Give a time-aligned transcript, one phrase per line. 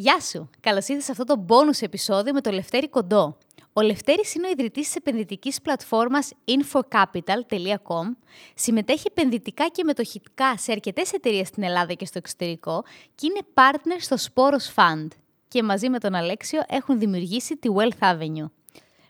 [0.00, 0.50] Γεια σου!
[0.60, 3.36] Καλώς ήρθες σε αυτό το bonus επεισόδιο με το Λευτέρη Κοντό.
[3.72, 8.16] Ο Λευτέρης είναι ο ιδρυτής της επενδυτικής πλατφόρμας infocapital.com.
[8.54, 12.84] Συμμετέχει επενδυτικά και μετοχικά σε αρκετές εταιρείες στην Ελλάδα και στο εξωτερικό
[13.14, 15.08] και είναι partner στο Sporos Fund.
[15.48, 18.50] Και μαζί με τον Αλέξιο έχουν δημιουργήσει τη Wealth Avenue.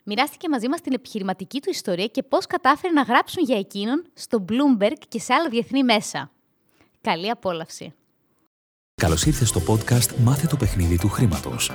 [0.03, 4.45] Μοιράστηκε μαζί μας την επιχειρηματική του ιστορία και πώς κατάφερε να γράψουν για εκείνον στο
[4.49, 6.31] Bloomberg και σε άλλα διεθνή μέσα.
[7.01, 7.93] Καλή απόλαυση!
[8.99, 11.71] Καλώς ήρθες στο podcast Μάθε το παιχνίδι του χρήματος.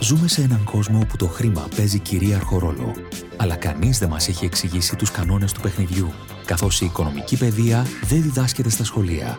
[0.00, 2.92] Ζούμε σε έναν κόσμο όπου το χρήμα παίζει κυρίαρχο ρόλο.
[3.36, 6.12] Αλλά κανείς δεν μας έχει εξηγήσει τους κανόνες του παιχνιδιού,
[6.44, 9.38] καθώς η οικονομική παιδεία δεν διδάσκεται στα σχολεία.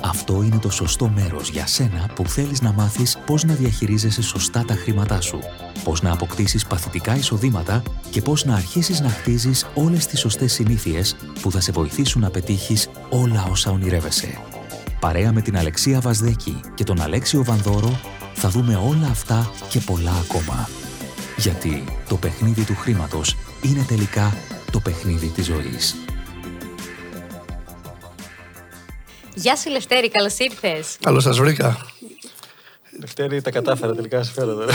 [0.00, 4.64] Αυτό είναι το σωστό μέρος για σένα που θέλεις να μάθεις πώς να διαχειρίζεσαι σωστά
[4.64, 5.38] τα χρήματά σου,
[5.84, 11.16] πώς να αποκτήσεις παθητικά εισοδήματα και πώς να αρχίσεις να χτίζεις όλες τις σωστές συνήθειες
[11.42, 14.38] που θα σε βοηθήσουν να πετύχεις όλα όσα ονειρεύεσαι.
[15.00, 18.00] Παρέα με την Αλεξία Βασδέκη και τον Αλέξιο Βανδόρο
[18.34, 20.68] θα δούμε όλα αυτά και πολλά ακόμα.
[21.36, 24.36] Γιατί το παιχνίδι του χρήματος είναι τελικά
[24.72, 25.96] το παιχνίδι της ζωής.
[29.34, 30.96] Γεια σου Λευτέρη, καλώς ήρθες.
[31.00, 31.76] Καλώς σας βρήκα.
[33.00, 34.74] Λευτέρη, τα κατάφερα τελικά σε φέρα τώρα.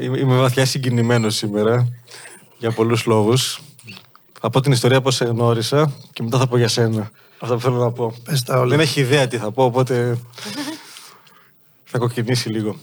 [0.00, 1.88] είμαι, είμαι βαθιά συγκινημένος σήμερα
[2.58, 3.60] για πολλούς λόγους.
[4.40, 7.10] Θα πω την ιστορία πώς σε γνώρισα και μετά θα πω για σένα.
[7.38, 8.14] Αυτό που θέλω να πω.
[8.24, 8.68] Πες τα όλα.
[8.68, 10.18] Δεν έχει ιδέα τι θα πω, οπότε
[11.90, 12.76] θα κοκκινήσει λίγο.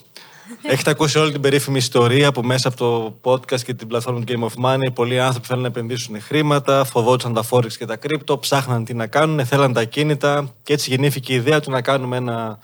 [0.62, 4.25] Έχετε ακούσει όλη την περίφημη ιστορία που μέσα από το podcast και την πλατφόρμα του
[4.28, 8.39] Game of Money πολλοί άνθρωποι θέλουν να επενδύσουν χρήματα, φοβόντουσαν τα Forex και τα κρύπτο,
[8.39, 12.17] ψάχναν τι να κάνουν, θέλαν τα κίνητα και έτσι γεννήθηκε η ιδέα του να κάνουμε
[12.17, 12.59] ένα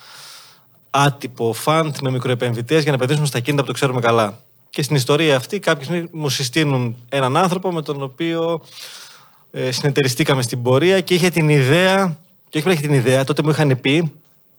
[0.90, 4.40] άτυπο fund με μικροεπενδυτές για να επενδύσουμε στα κίνητα που το ξέρουμε καλά.
[4.70, 8.62] Και στην ιστορία αυτή κάποιοι μου συστήνουν έναν άνθρωπο με τον οποίο
[9.52, 12.18] ε, συνεταιριστήκαμε στην πορεία και είχε την ιδέα,
[12.50, 14.14] και όχι είχε την ιδέα, τότε μου είχαν πει,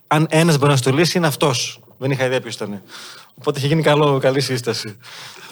[0.07, 1.81] αν ένας μπορεί να στο λύσει, είναι αυτός.
[1.98, 2.83] Δεν είχα ιδέα ποιος ήταν.
[3.39, 4.97] Οπότε είχε γίνει καλό, καλή σύσταση.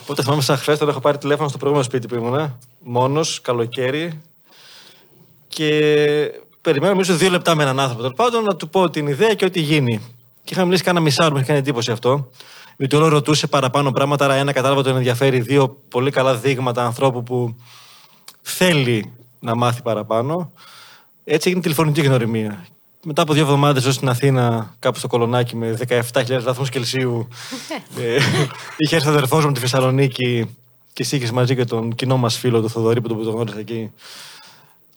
[0.02, 4.20] Οπότε θυμάμαι σαν χθες, τώρα έχω πάρει τηλέφωνο στο προηγούμενο σπίτι που ήμουν, μόνος, καλοκαίρι.
[5.48, 5.70] Και
[6.60, 8.02] περιμένω νομίζω δύο λεπτά με έναν άνθρωπο.
[8.02, 10.00] Τέλος πάντων να του πω την ιδέα και ό,τι γίνει.
[10.44, 12.30] Και είχαμε μιλήσει κάνα μισάωρο, μου είχε κάνει εντύπωση αυτό.
[12.76, 17.22] Γιατί όλο ρωτούσε παραπάνω πράγματα, άρα ένα κατάλαβα τον ενδιαφέρει, δύο πολύ καλά δείγματα ανθρώπου
[17.22, 17.56] που
[18.42, 20.52] θέλει να μάθει παραπάνω.
[21.24, 22.66] Έτσι έγινε τηλεφωνική γνωριμία.
[23.04, 27.28] Μετά από δύο εβδομάδες ζω στην Αθήνα, κάπου στο κολονάκι με 17.000 βαθμούς Κελσίου.
[28.00, 28.18] ε,
[28.76, 30.56] είχε έρθει ο αδερφός μου τη Θεσσαλονίκη
[30.92, 33.92] και εσύ μαζί και τον κοινό μας φίλο, τον Θοδωρή, που τον γνώρισα εκεί.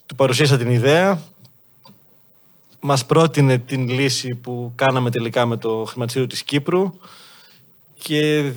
[0.06, 1.22] Του παρουσίασα την ιδέα.
[2.80, 6.94] Μας πρότεινε την λύση που κάναμε τελικά με το χρηματιστήριο της Κύπρου.
[7.94, 8.52] Και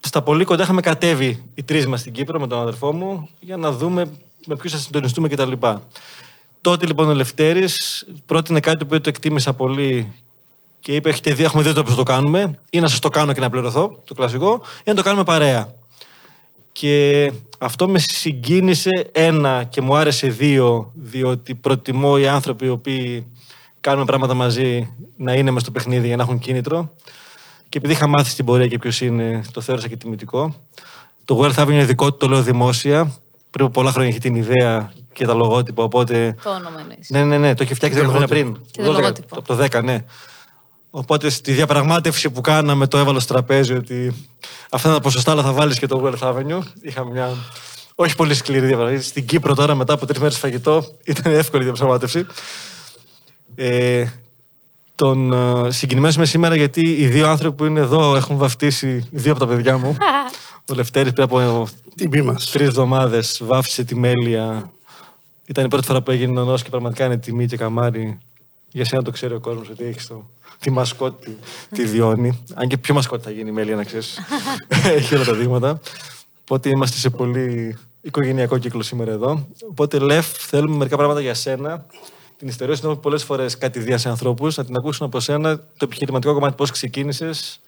[0.00, 3.56] στα πολύ κοντά είχαμε κατέβει οι τρεις μας στην Κύπρο με τον αδερφό μου για
[3.56, 4.10] να δούμε
[4.46, 5.52] με ποιους θα συντονιστούμε κτλ.
[6.60, 10.12] Τότε λοιπόν ο Λευτέρης πρότεινε κάτι που το εκτίμησα πολύ
[10.80, 12.58] και είπε: Έχετε δει, έχουμε δύο τρόπου να το κάνουμε.
[12.70, 15.74] Ή να σας το κάνω και να πληρωθώ, το κλασικό, ή να το κάνουμε παρέα.
[16.72, 23.26] Και αυτό με συγκίνησε ένα και μου άρεσε δύο, διότι προτιμώ οι άνθρωποι οι οποίοι
[23.80, 26.92] κάνουν πράγματα μαζί να είναι μες στο παιχνίδι για να έχουν κίνητρο.
[27.68, 30.54] Και επειδή είχα μάθει στην πορεία και ποιος είναι, το θέρωσα και τιμητικό.
[31.24, 33.12] Το Wealth Avenue είναι δικό του, το λέω δημόσια
[33.54, 35.82] πριν από πολλά χρόνια είχε την ιδέα και τα λογότυπα.
[35.82, 36.36] Οπότε...
[36.42, 37.10] Το όνομα εννοείς.
[37.10, 38.56] Ναι, ναι, ναι, το είχε φτιάξει 10 χρόνια πριν.
[38.70, 39.38] Και το λογότυπο.
[39.38, 40.04] Από το 10, ναι.
[40.90, 44.26] Οπότε στη διαπραγμάτευση που κάναμε το έβαλα στο τραπέζι ότι
[44.70, 46.58] αυτά τα ποσοστά αλλά θα βάλεις και το Wealth Avenue.
[46.82, 47.36] Είχαμε μια
[47.94, 49.08] όχι πολύ σκληρή διαπραγμάτευση.
[49.08, 52.26] Στην Κύπρο τώρα μετά από τρεις μέρες φαγητό ήταν εύκολη η διαπραγμάτευση.
[53.54, 54.06] Ε,
[54.94, 59.30] τον uh, συγκινημένος είμαι σήμερα γιατί οι δύο άνθρωποι που είναι εδώ έχουν βαφτίσει δύο
[59.30, 59.96] από τα παιδιά μου.
[60.70, 61.68] Ο Λευτέρης πριν από
[62.52, 64.72] τρεις εβδομάδες βάφησε τη μέλια.
[65.46, 68.18] Ήταν η πρώτη φορά που έγινε ο και πραγματικά είναι τιμή και καμάρι.
[68.68, 70.30] Για σένα το ξέρει ο κόσμος ότι έχεις το...
[70.58, 71.38] τη μασκότη,
[71.74, 72.42] τη Διόνη.
[72.54, 74.18] Αν και πιο μασκότη θα γίνει η μέλια, να ξέρεις.
[74.96, 75.80] έχει όλα τα δείγματα.
[76.40, 79.48] Οπότε είμαστε σε πολύ οικογενειακό κύκλο σήμερα εδώ.
[79.70, 81.86] Οπότε, Λεφ, θέλουμε μερικά πράγματα για σένα.
[82.36, 86.34] Την ιστορία σου πολλές φορές κάτι σε ανθρώπους, να την ακούσουν από σένα το επιχειρηματικό
[86.34, 87.60] κομμάτι, πώς ξεκίνησες,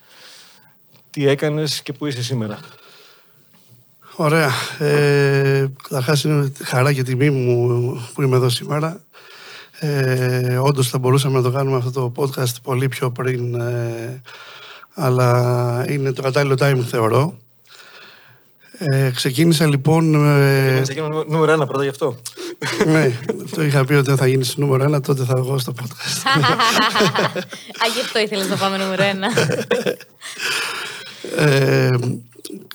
[1.11, 2.59] τι έκανες και πού είσαι σήμερα.
[4.17, 4.51] Ωραία.
[4.79, 9.01] Ε, Καταρχάς είναι χαρά και τιμή μου που είμαι εδώ σήμερα.
[9.79, 14.23] Ε, Όντως θα μπορούσαμε να το κάνουμε αυτό το podcast πολύ πιο πριν, ε,
[14.95, 17.37] αλλά είναι το κατάλληλο time θεωρώ.
[18.79, 20.15] Ε, ξεκίνησα λοιπόν.
[20.15, 22.17] Ε, ξεκίνησα νούμερο ένα πρώτα γι' αυτό.
[22.87, 23.19] ναι,
[23.55, 26.23] το είχα πει ότι θα γίνεις νούμερο ένα, τότε θα βγω στο podcast.
[27.83, 29.29] Α, γι' αυτό ήθελες να πάμε νούμερο ένα.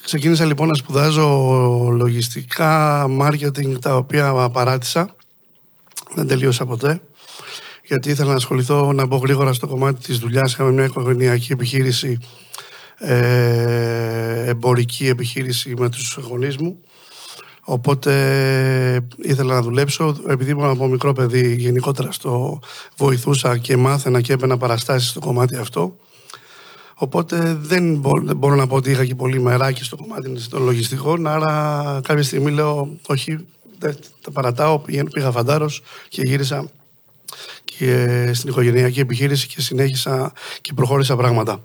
[0.02, 1.28] Ε, Ξεκίνησα λοιπόν να σπουδάζω
[1.92, 5.16] λογιστικά, marketing, τα οποία παράτησα.
[6.14, 7.02] Δεν τελείωσα ποτέ.
[7.88, 10.54] γιατί ήθελα να ασχοληθώ, να μπω γρήγορα στο κομμάτι της δουλειάς.
[10.54, 12.18] Είχαμε μια οικογενειακή επιχείρηση,
[12.98, 16.80] ε, εμπορική επιχείρηση με τους γονείς μου.
[17.64, 18.12] Οπότε
[19.18, 20.16] ήθελα να δουλέψω.
[20.28, 22.60] Επειδή ήμουν από μικρό παιδί, γενικότερα στο
[22.98, 25.96] βοηθούσα και μάθαινα και έπαινα παραστάσεις στο κομμάτι αυτό.
[27.04, 27.96] Οπότε δεν
[28.36, 31.28] μπορώ, να πω ότι είχα και πολύ μεράκι στο κομμάτι των λογιστικών.
[31.28, 33.48] Άρα κάποια στιγμή λέω, όχι,
[33.80, 34.80] δεν τα παρατάω.
[35.14, 36.70] Πήγα φαντάρος και γύρισα
[37.64, 41.64] και στην οικογενειακή επιχείρηση και συνέχισα και προχώρησα πράγματα.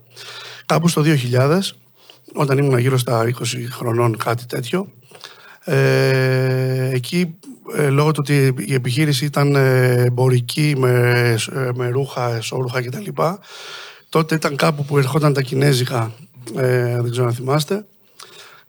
[0.67, 1.59] Κάπου στο 2000,
[2.35, 3.31] όταν ήμουν γύρω στα 20
[3.71, 4.93] χρονών κάτι τέτοιο,
[5.65, 7.39] ε, εκεί
[7.77, 10.91] ε, λόγω του ότι η επιχείρηση ήταν ε, εμπορική με,
[11.55, 13.11] ε, με ρούχα, εσώρουχα κτλ.
[14.09, 16.13] Τότε ήταν κάπου που ερχόταν τα κινέζικα,
[16.57, 17.87] ε, δεν ξέρω αν θυμάστε,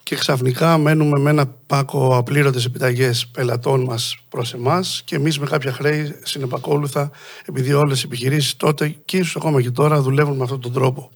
[0.08, 5.46] και ξαφνικά μένουμε με ένα πάκο απλήρωτες επιταγές πελατών μας προς εμάς και εμείς με
[5.46, 7.12] κάποια χρέη συνεπακόλουθα
[7.46, 11.12] επειδή όλες οι επιχειρήσεις τότε και ίσως ακόμα και τώρα δουλεύουν με αυτόν τον τρόπο.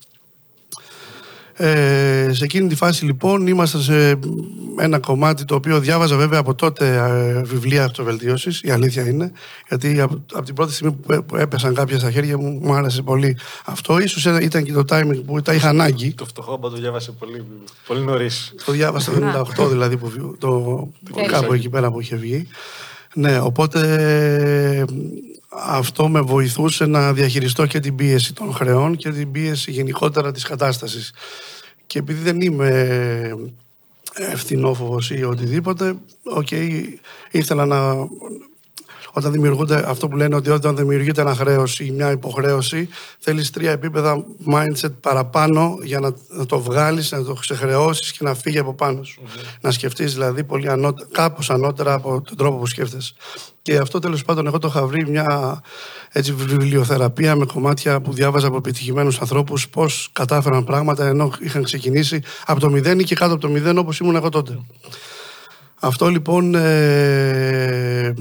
[1.64, 4.20] Ε, σε εκείνη τη φάση λοιπόν ήμασταν σε
[4.80, 9.32] ένα κομμάτι το οποίο διάβαζα βέβαια από τότε ε, βιβλία αυτοβελτίωσης, η αλήθεια είναι,
[9.68, 10.92] γιατί από, από την πρώτη στιγμή
[11.28, 14.00] που έπεσαν κάποια στα χέρια μου μου άρεσε πολύ αυτό.
[14.00, 16.14] Ίσως ήταν και το timing που τα είχα ανάγκη.
[16.14, 17.46] Το φτωχό το διάβασες πολύ,
[17.88, 18.54] πολύ νωρίς.
[18.66, 20.88] Το διάβασα το 98 δηλαδή, που, το,
[21.28, 22.48] κάπου εκεί πέρα που είχε βγει.
[23.14, 24.86] Ναι, οπότε
[25.50, 30.44] αυτό με βοηθούσε να διαχειριστώ και την πίεση των χρεών και την πίεση γενικότερα της
[30.44, 31.12] κατάστασης.
[31.92, 33.50] Και επειδή δεν είμαι
[34.16, 36.84] ευθυνόφοβος ή οτιδήποτε, OK, okay,
[37.32, 38.08] ήθελα να...
[39.14, 43.72] Όταν δημιουργούνται αυτό που λένε ότι όταν δημιουργείται ένα χρέος ή μια υποχρέωση, θέλεις τρία
[43.72, 46.14] επίπεδα mindset παραπάνω για να,
[46.46, 49.22] το βγάλεις, να το ξεχρεώσεις και να φύγει από πάνω σου.
[49.62, 53.14] Να σκεφτείς δηλαδή πολύ ανώτερα, κάπως ανώτερα από τον τρόπο που σκέφτεσαι.
[53.62, 55.62] Και αυτό τέλος πάντων εγώ το είχα βρει μια
[56.12, 62.22] έτσι, βιβλιοθεραπεία με κομμάτια που διάβαζα από επιτυχημένους ανθρώπους πώς κατάφεραν πράγματα ενώ είχαν ξεκινήσει
[62.46, 64.60] από το μηδέν ή και κάτω από το μηδέν όπως ήμουν εγώ τότε.
[65.80, 68.14] Αυτό λοιπόν ε,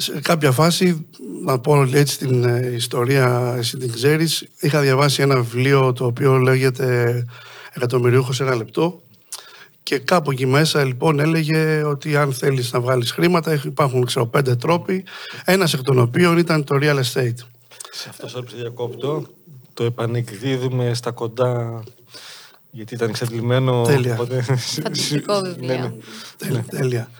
[0.00, 1.06] σε κάποια φάση,
[1.44, 6.36] να πω έτσι την ε, ιστορία, εσύ την ξέρεις, είχα διαβάσει ένα βιβλίο το οποίο
[6.36, 7.24] λέγεται
[7.72, 9.02] «Εκατομμυριούχος ένα λεπτό»
[9.88, 14.56] Και κάπου εκεί μέσα λοιπόν έλεγε ότι αν θέλεις να βγάλεις χρήματα υπάρχουν ξέρω πέντε
[14.56, 15.04] τρόποι,
[15.44, 17.38] ένας εκ των οποίων ήταν το real estate.
[17.90, 19.26] Σε αυτό το διακόπτω,
[19.74, 21.82] το επανεκδίδουμε στα κοντά
[22.70, 23.82] γιατί ήταν εξαντλημένο.
[23.82, 24.12] Τέλεια.
[24.12, 24.42] Οπότε...
[24.42, 25.66] Φανταστικό βιβλίο.
[25.66, 25.92] Ναι, ναι.
[26.36, 26.64] Τέλεια.
[26.70, 27.10] Τέλεια.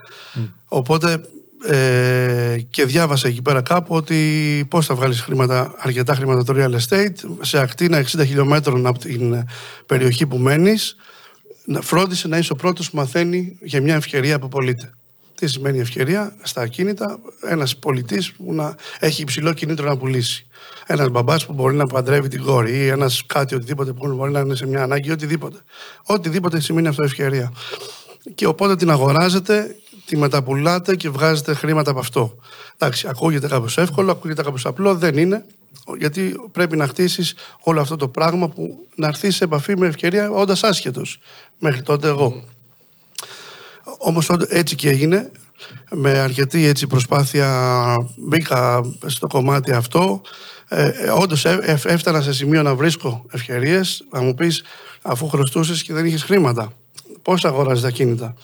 [0.68, 1.20] Οπότε
[1.64, 6.74] ε, και διάβασα εκεί πέρα κάπου ότι πώς θα βγάλεις χρήματα, αρκετά χρήματα το real
[6.74, 9.44] estate σε ακτίνα 60 χιλιόμετρων από την
[9.86, 10.96] περιοχή που μένεις
[11.80, 14.92] φρόντισε να είσαι ο πρώτος που μαθαίνει για μια ευκαιρία που πωλείται.
[15.34, 20.46] Τι σημαίνει ευκαιρία; Στα ακίνητα, ένας πολιτής που να έχει υψηλό κινήτρο να πουλήσει.
[20.86, 24.40] Ένας μπαμπάς που μπορεί να παντρεύει την κόρη ή ένας κάτι οτιδήποτε που μπορεί να
[24.40, 25.58] είναι σε μια ανάγκη, οτιδήποτε.
[26.02, 27.52] Οτιδήποτε σημαίνει αυτό ευκαιρία.
[28.34, 29.76] Και οπότε την αγοράζετε,
[30.08, 32.34] τη μεταπουλάτε και βγάζετε χρήματα από αυτό.
[32.78, 35.44] Εντάξει, ακούγεται κάπως εύκολο, ακούγεται κάπως απλό, δεν είναι
[35.96, 40.30] γιατί πρέπει να χτίσεις όλο αυτό το πράγμα που να έρθεις σε επαφή με ευκαιρία
[40.30, 41.18] όντας άσχετος.
[41.58, 42.44] Μέχρι τότε εγώ.
[43.98, 45.30] Όμως έτσι και έγινε.
[45.90, 47.82] Με αρκετή έτσι προσπάθεια
[48.16, 50.20] μπήκα στο κομμάτι αυτό.
[50.68, 51.44] Ε, Όντως
[51.84, 54.04] έφτανα σε σημείο να βρίσκω ευκαιρίες.
[54.10, 54.62] Θα μου πεις,
[55.02, 56.72] αφού χρωστούσες και δεν είχες χρήματα,
[57.22, 58.34] πώς αγοράζεις τα κίνητα.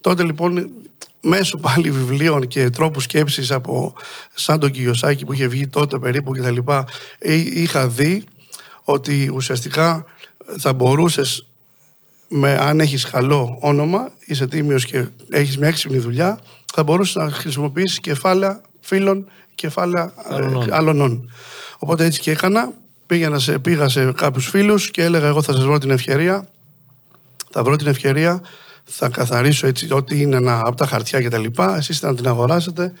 [0.00, 0.70] Τότε λοιπόν
[1.20, 3.94] μέσω πάλι βιβλίων και τρόπους σκέψης από
[4.34, 6.86] σαν τον Κιωσάκη που είχε βγει τότε περίπου και τα λοιπά
[7.18, 8.24] ε, είχα δει
[8.82, 10.04] ότι ουσιαστικά
[10.58, 11.46] θα μπορούσες
[12.28, 16.40] με, αν έχεις καλό όνομα, είσαι τίμιος και έχεις μια έξυπνη δουλειά,
[16.72, 21.30] θα μπορούσες να χρησιμοποιήσεις κεφάλαια φίλων, κεφάλαια ε, άλλων.
[21.78, 22.72] Οπότε έτσι και έκανα,
[23.06, 26.48] πήγα σε, πήγα σε κάποιους φίλους και έλεγα εγώ θα σας βρω την ευκαιρία,
[27.50, 28.40] θα βρω την ευκαιρία
[28.92, 32.28] θα καθαρίσω έτσι ό,τι είναι ένα, από τα χαρτιά και τα λοιπά, εσείς θα την
[32.28, 32.92] αγοράσετε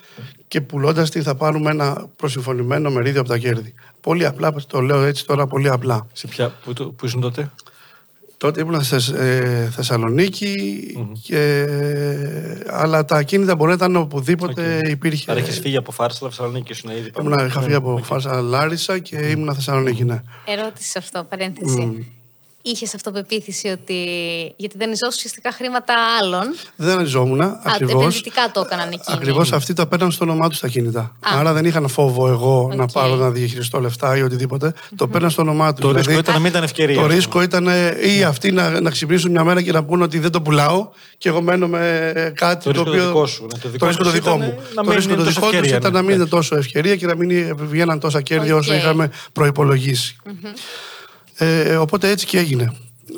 [0.48, 3.74] και πουλώντας τη θα πάρουμε ένα προσυμφωνημένο μερίδιο από τα κέρδη.
[4.00, 6.06] Πολύ απλά, το λέω έτσι τώρα πολύ απλά.
[6.12, 7.50] Σε ποια, πού, πού ήσουν τότε;
[8.36, 10.80] Τότε ήμουν στη ε, θεσσαλονικη
[11.22, 11.66] και,
[12.66, 14.88] αλλά τα ακίνητα μπορεί να ήταν οπουδήποτε okay.
[14.88, 15.30] υπήρχε.
[15.30, 17.10] Άρα έχεις φύγει από Φάρσαλα, Θεσσαλονίκη ήσουν ήδη.
[17.20, 18.02] Ήμουν, είχα φύγει από okay.
[18.02, 20.22] Φάρσαλα Λάρισα και ήμουν Θεσσαλονίκη, ναι.
[20.44, 22.06] Ερώτηση αυτό, παρένθεση.
[22.62, 23.94] Είχες αυτοπεποίθηση ότι.
[24.56, 26.42] Γιατί δανειζόσουν ουσιαστικά χρήματα άλλων.
[26.76, 27.40] Δανειζόμουν.
[27.40, 27.94] Ακριβώς.
[27.94, 29.16] Επενδυτικά το έκαναν εκείνοι.
[29.16, 31.00] Ακριβώς αυτοί τα παίρναν στο όνομά τους τα ακίνητα.
[31.00, 31.38] Α.
[31.38, 32.90] Άρα δεν είχαν φόβο εγώ να Οκ.
[32.92, 34.74] πάρω να διαχειριστώ λεφτά ή οτιδήποτε.
[34.96, 35.84] Το παίρναν στο όνομά τους.
[35.84, 37.00] Το ρίσκο ήταν να μην ήταν ευκαιρία.
[37.00, 40.18] Το ρίσκο ήταν ε, ή αυτοί να, να ξυπνήσουν μια μέρα και να πούνε ότι
[40.18, 40.88] δεν το πουλάω
[41.18, 43.06] και εγώ μένω με κάτι Το ρίσκο το οποίο.
[43.06, 43.58] δικό σου, ναι.
[43.58, 44.58] Το δικό το ρίσκο το τους δικό ήταν μου.
[44.74, 45.98] να Το μην ρίσκο είναι το τόσο δικό τους ευκαιρία, ήταν ναι.
[45.98, 48.78] να μην είναι τόσο ευκαιρία και να μην βγαίναν τόσα κέρδη όσο Οκ.
[48.78, 50.16] είχαμε προϋπολογίσει.
[51.42, 52.72] Ε, οπότε έτσι και έγινε.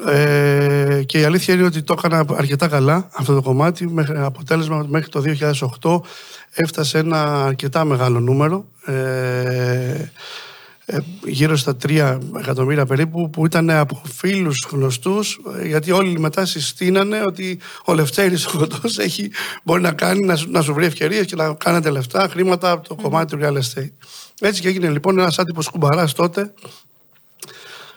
[0.07, 3.89] Ε, και η αλήθεια είναι ότι το έκανα αρκετά καλά αυτό το κομμάτι.
[3.89, 5.23] Μέχρι, αποτέλεσμα μέχρι το
[5.81, 6.01] 2008
[6.55, 8.65] έφτασε ένα αρκετά μεγάλο νούμερο.
[8.85, 10.11] Ε,
[10.85, 16.47] ε, γύρω στα 3 εκατομμύρια περίπου που ήταν από φίλους γνωστούς ε, γιατί όλοι μετά
[16.47, 19.31] συστήνανε ότι ο Λευτέρης ο Κοντός έχει,
[19.63, 22.89] μπορεί να κάνει να, σου- να σου βρει ευκαιρίες και να κάνετε λεφτά, χρήματα από
[22.89, 23.91] το κομμάτι του real estate.
[24.41, 26.53] Έτσι και έγινε λοιπόν ένας άτυπος κουμπαράς τότε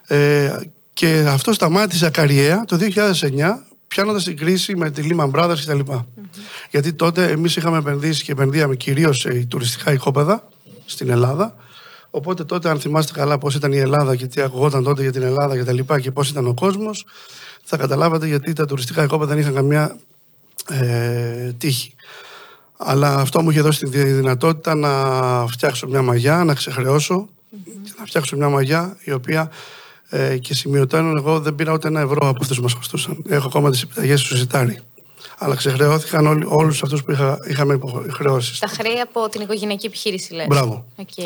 [0.07, 0.59] ε,
[0.93, 5.91] και αυτό σταμάτησε ακαριέα το 2009 πιάνοντας την κρίση με τη Lehman Brothers κτλ.
[6.71, 10.47] Γιατί τότε εμείς είχαμε επενδύσει και επενδύαμε κυρίως σε τουριστικά οικόπεδα
[10.85, 11.55] στην Ελλάδα.
[12.09, 15.21] Οπότε τότε, αν θυμάστε καλά πώς ήταν η Ελλάδα και τι ακουγόταν τότε για την
[15.21, 17.05] Ελλάδα και τα λοιπά και πώς ήταν ο κόσμος,
[17.63, 19.95] θα καταλάβατε γιατί τα τουριστικά οικόπεδα δεν είχαν καμιά
[20.69, 21.95] ε, τύχη.
[22.77, 24.91] Αλλά αυτό μου είχε δώσει τη δυνατότητα να
[25.47, 27.29] φτιάξω μια μαγιά, να ξεχρεώσω
[27.83, 29.51] και να φτιάξω μια μαγιά η οποία
[30.15, 33.24] ε, και σημειωτέον εγώ δεν πήρα ούτε ένα ευρώ από αυτούς που μας χρωστούσαν.
[33.27, 34.79] Έχω ακόμα τις επιταγές στο συρτάρι.
[35.38, 38.60] Αλλά ξεχρεώθηκαν όλοι, όλους αυτούς που είχα, είχαμε υποχρεώσεις.
[38.60, 40.48] Τα χρέη από την οικογενειακή επιχείρηση, λες.
[40.48, 40.86] Μπράβο.
[40.95, 41.25] Οκ.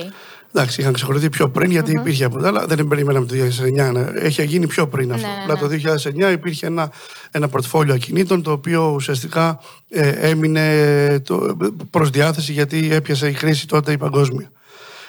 [0.53, 3.91] Εντάξει, είχαν ξεχρεωθεί πιο πριν γιατί υπήρχε από αλλά δεν περιμέναμε το 2009.
[3.91, 4.05] ναι.
[4.15, 5.27] Έχει γίνει πιο πριν αυτό.
[5.27, 6.91] Ναι, ναι, Αλλά το 2009 υπήρχε ένα,
[7.31, 11.57] ένα πορτφόλιο ακινήτων το οποίο ουσιαστικά ε, έμεινε το,
[11.89, 14.51] προς διάθεση γιατί έπιασε η κρίση τότε η παγκόσμια.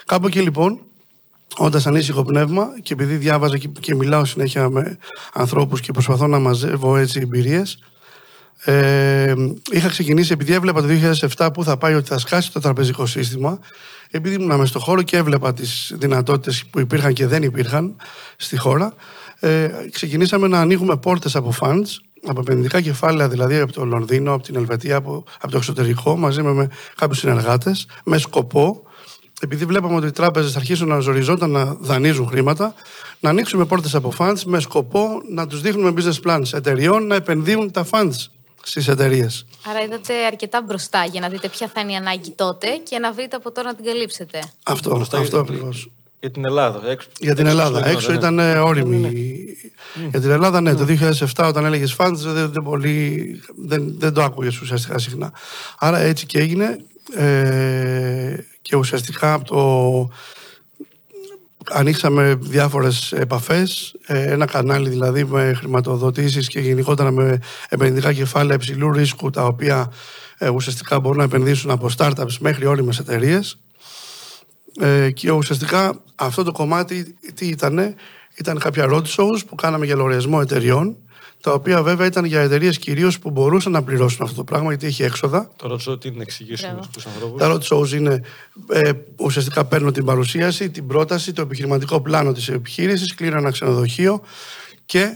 [0.07, 0.81] Κάπου εκεί λοιπόν,
[1.57, 4.99] όντας ανήσυχο πνεύμα και επειδή διάβαζα και, και μιλάω συνέχεια με
[5.33, 7.79] ανθρώπους και προσπαθώ να μαζεύω έτσι εμπειρίες,
[8.65, 9.35] ε,
[9.71, 10.89] είχα ξεκινήσει επειδή έβλεπα το
[11.37, 13.59] 2007 που θα πάει ότι θα σκάσει το τραπεζικό σύστημα.
[14.11, 17.97] Επειδή ήμουν μέσα στο χώρο και έβλεπα τις δυνατότητες που υπήρχαν και δεν υπήρχαν
[18.37, 18.95] στη χώρα,
[19.41, 21.87] ε, ξεκινήσαμε να ανοίγουμε πόρτες από funds,
[22.27, 26.43] από επενδυτικά κεφάλαια δηλαδή από το Λονδίνο, από την Ελβετία, από, από το εξωτερικό, μαζί
[26.43, 28.83] με, με κάποιους συνεργάτες, με σκοπό
[29.41, 32.75] επειδή βλέπαμε ότι οι τράπεζες αρχίσουν να ζοριζόταν να δανείζουν χρήματα,
[33.21, 37.71] να ανοίξουμε πόρτες από funds με σκοπό να τους δείχνουμε business plans εταιριών να επενδύουν
[37.71, 38.15] τα funds
[38.63, 39.47] στις εταιρείες.
[39.71, 43.13] Άρα είδατε αρκετά μπροστά για να δείτε ποια θα είναι η ανάγκη τότε και να
[43.13, 44.39] βρείτε από τώρα να την καλύψετε.
[44.63, 45.91] Αυτό, Μπροστά αυτό για την- ακριβώς.
[46.21, 46.91] Για την Ελλάδα.
[46.91, 47.79] Έξω, Για την έξω Ελλάδα.
[47.81, 48.17] στο Έξω ναι.
[48.17, 49.27] ήταν ε, όριμη.
[50.11, 54.23] Για την Ελλάδα, ναι, το 2007 όταν έλεγες funds δεν, δεν, πολύ, δεν, δεν το
[54.23, 55.33] άκουγες ουσιαστικά συχνά.
[55.79, 56.77] Άρα έτσι και έγινε.
[57.17, 60.15] Ε, και ουσιαστικά από το,
[61.71, 67.39] ανοίξαμε διάφορες επαφές, ε, ένα κανάλι δηλαδή με χρηματοδοτήσεις και γενικότερα με
[67.69, 69.93] επενδυτικά κεφάλαια υψηλού ρίσκου τα οποία
[70.39, 73.59] ε, ουσιαστικά μπορούν να επενδύσουν από startups μέχρι όριμες εταιρείες.
[74.81, 77.95] Ε, και ουσιαστικά αυτό το κομμάτι τι ήτανε,
[78.37, 80.97] ήταν κάποια road shows που κάναμε για λογαριασμό εταιριών
[81.41, 84.87] τα οποία βέβαια ήταν για εταιρείες κυρίως που μπορούσαν να πληρώσουν αυτό το πράγμα γιατί
[84.87, 85.51] έχει έξοδα.
[85.57, 86.89] Το ρωτήσω τι είναι εξηγήσουμε Μπράβο.
[86.93, 87.41] στου ανθρώπους.
[87.41, 88.23] Τα road shows είναι
[88.69, 94.23] ε, ουσιαστικά παίρνω την παρουσίαση, την πρόταση, το επιχειρηματικό πλάνο της επιχείρησης, κλείνω ένα ξενοδοχείο
[94.85, 95.09] και ε,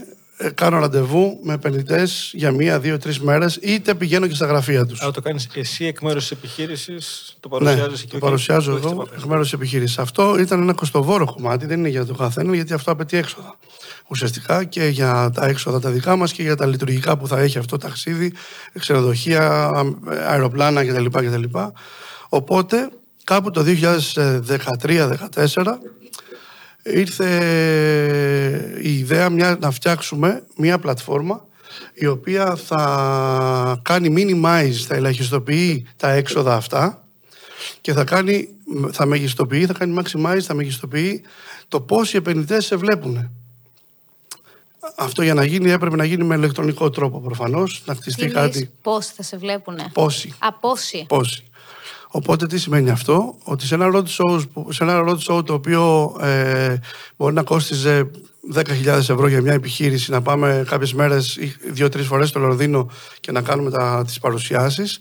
[0.53, 5.01] κάνω ραντεβού με επενδυτές για μία, δύο, τρεις μέρες, είτε πηγαίνω και στα γραφεία τους.
[5.01, 8.71] Αν το κάνεις εσύ εκ μέρους της επιχείρησης, το Ναι, παρουσιάζεις και το όχι- παρουσιάζω
[8.71, 9.21] το έχεις εγώ επαφές.
[9.23, 9.97] εκ μέρους της επιχείρησης.
[9.99, 13.55] Αυτό ήταν ένα κοστοβόρο κομμάτι, δεν είναι για το καθένα, γιατί αυτό απαιτεί έξοδα.
[14.07, 17.57] Ουσιαστικά και για τα έξοδα τα δικά μας και για τα λειτουργικά που θα έχει
[17.57, 18.33] αυτό το ταξίδι,
[18.79, 19.69] ξενοδοχεία,
[20.27, 21.05] αεροπλάνα κτλ.
[21.05, 21.43] κτλ.
[22.29, 22.89] Οπότε
[23.23, 25.77] κάπου το 2013-2014
[26.85, 27.29] ήρθε
[28.81, 31.45] η ιδέα μια, να φτιάξουμε μια πλατφόρμα
[31.93, 37.07] η οποία θα κάνει minimize, θα ελαχιστοποιεί τα έξοδα αυτά
[37.81, 38.49] και θα, κάνει,
[38.91, 41.21] θα μεγιστοποιεί, θα κάνει maximize, θα μεγιστοποιεί
[41.67, 43.31] το πώς οι επενδυτές σε βλέπουν.
[44.95, 48.59] Αυτό για να γίνει έπρεπε να γίνει με ηλεκτρονικό τρόπο προφανώς, να χτιστεί Τι κάτι
[48.59, 50.33] λες, πώς θα σε βλέπουνε; πόσοι.
[50.39, 51.05] Απόσυ.
[51.07, 51.49] Πόσοι.
[52.15, 55.53] Οπότε τι σημαίνει αυτό, ότι σε ένα road show, που- σε ένα road show το
[55.53, 56.75] οποίο ε,
[57.17, 58.09] μπορεί να κόστιζε
[58.53, 63.31] 10.000 ευρώ για μια επιχείρηση, να πάμε κάποιες μέρες ή δύο-τρεις φορές στο Λονδίνο και
[63.31, 64.99] να κάνουμε τα, τις παρουσιάσεις,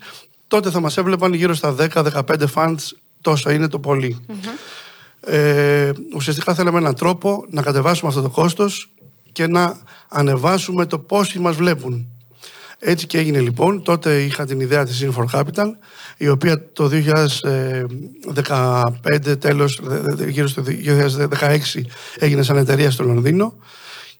[0.48, 2.20] τότε θα μας έβλεπαν γύρω στα 10-15
[2.54, 2.74] fans,
[3.20, 4.18] τόσο είναι το πολυ
[5.20, 8.90] Ε, ουσιαστικά θέλαμε έναν τρόπο να κατεβάσουμε αυτό το κόστος
[9.32, 9.76] και να
[10.08, 12.08] ανεβάσουμε το πόσοι μας βλέπουν.
[12.86, 13.82] Έτσι και έγινε λοιπόν.
[13.82, 15.66] Τότε είχα την ιδέα της Infor Capital,
[16.16, 21.84] η οποία το 2015, τέλος, δε- δε- γύρω στο 2016,
[22.18, 23.54] έγινε σαν εταιρεία στο Λονδίνο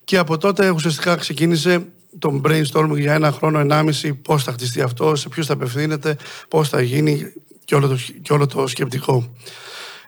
[0.04, 1.86] Και από τότε ουσιαστικά ξεκίνησε
[2.18, 6.16] το brainstorming για ένα χρόνο, ενάμιση, πώς θα χτιστεί αυτό, σε ποιους θα απευθύνεται,
[6.48, 7.22] πώς θα γίνει
[7.64, 9.32] και όλο το, και όλο το σκεπτικό.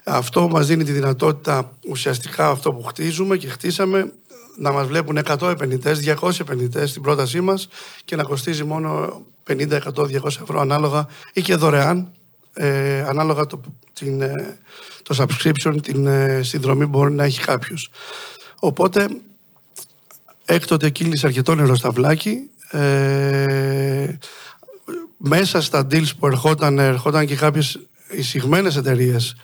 [0.05, 4.13] Αυτό μας δίνει τη δυνατότητα ουσιαστικά αυτό που χτίζουμε και χτίσαμε
[4.57, 7.69] να μας βλέπουν 100 επενδυτές, 200 επενδυτές στην πρότασή μας
[8.05, 12.13] και να κοστίζει μόνο 50, 100, 200 ευρώ ανάλογα ή και δωρεάν,
[12.53, 13.61] ε, ανάλογα το,
[13.93, 14.59] την, ε,
[15.03, 17.91] το subscription, την ε, συνδρομή που μπορεί να έχει κάποιος.
[18.61, 19.09] Οπότε,
[20.45, 22.51] έκτοτε κύλησε αρκετό νερό στα βλάκι.
[22.71, 24.17] Ε,
[25.17, 27.79] μέσα στα deals που ερχόταν, ερχόταν και κάποιες
[28.11, 29.37] εισηγμένες εταιρείες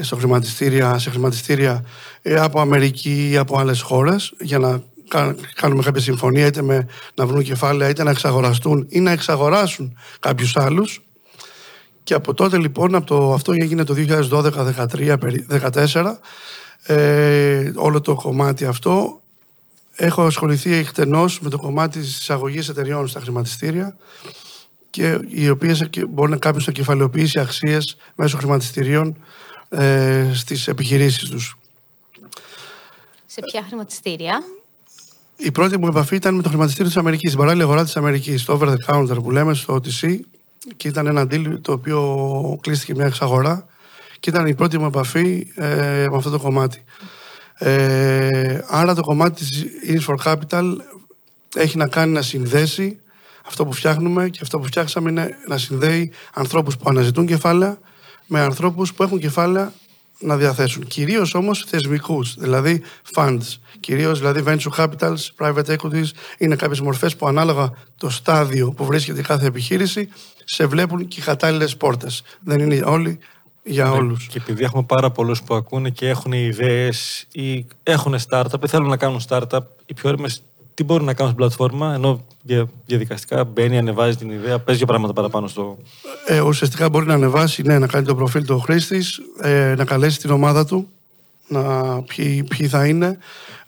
[0.00, 1.84] στο χρηματιστήρια, σε χρηματιστήρια
[2.22, 4.82] ε, από Αμερική ή από άλλες χώρες για να
[5.54, 10.56] κάνουμε κάποια συμφωνία είτε με να βρουν κεφάλαια είτε να εξαγοραστούν ή να εξαγοράσουν κάποιους
[10.56, 11.02] άλλους.
[12.02, 15.16] Και από τότε λοιπόν από το, αυτό έγινε το 2012-2013
[15.92, 16.16] 2014
[16.82, 19.20] ε, όλο το κομμάτι αυτό.
[19.94, 23.96] Έχω ασχοληθεί εκτενώς με το κομμάτι της εισαγωγής εταιριών στα χρηματιστήρια
[24.90, 29.16] και οι οποίες μπορεί να κάποιος να κεφαλαιοποιήσει αξίες μέσω χρηματιστηρίων
[29.68, 31.58] ε, στις επιχειρήσεις τους.
[33.26, 34.42] Σε ποια χρηματιστήρια;
[35.36, 38.44] Η πρώτη μου επαφή ήταν με το χρηματιστήριο της Αμερικής, την παράλληλη αγορά της Αμερικής,
[38.44, 40.18] το over the counter που λέμε στο OTC
[40.76, 43.66] και ήταν ένα deal το οποίο κλείστηκε μια εξαγορά
[44.20, 46.84] και ήταν η πρώτη μου επαφή ε, με αυτό το κομμάτι.
[47.54, 50.76] Ε, άρα το κομμάτι της Infor Capital
[51.54, 53.00] έχει να κάνει να συνδέσει
[53.46, 57.78] αυτό που φτιάχνουμε και αυτό που φτιάξαμε είναι να συνδέει ανθρώπους που αναζητούν κεφάλαια
[58.28, 59.72] με ανθρώπους που έχουν κεφάλαια
[60.18, 60.84] να διαθέσουν.
[60.86, 62.82] Κυρίως όμως θεσμικούς, δηλαδή
[63.14, 63.58] funds.
[63.80, 66.08] Κυρίως δηλαδή venture capitals, private equities,
[66.38, 70.08] είναι κάποιες μορφές που ανάλογα το στάδιο που βρίσκεται κάθε επιχείρηση,
[70.44, 72.22] σε βλέπουν και οι κατάλληλες πόρτες.
[72.40, 73.18] Δεν είναι όλοι
[73.62, 74.26] για ναι, όλους.
[74.26, 78.88] Και επειδή έχουμε πάρα πολλούς που ακούνε και έχουν ιδέες ή έχουν startup ή θέλουν
[78.88, 80.28] να κάνουν startup, οι πιο όρμε
[80.78, 82.24] τι μπορεί να κάνουν στην πλατφόρμα, ενώ
[82.86, 85.78] διαδικαστικά μπαίνει, ανεβάζει την ιδέα, παίζει πράγματα παραπάνω στο.
[86.26, 90.18] Ε, ουσιαστικά μπορεί να ανεβάσει, ναι, να κάνει το προφίλ του χρήστης, ε, να καλέσει
[90.18, 90.88] την ομάδα του,
[91.48, 91.62] να,
[92.02, 93.18] ποιοι, ποιοι θα είναι,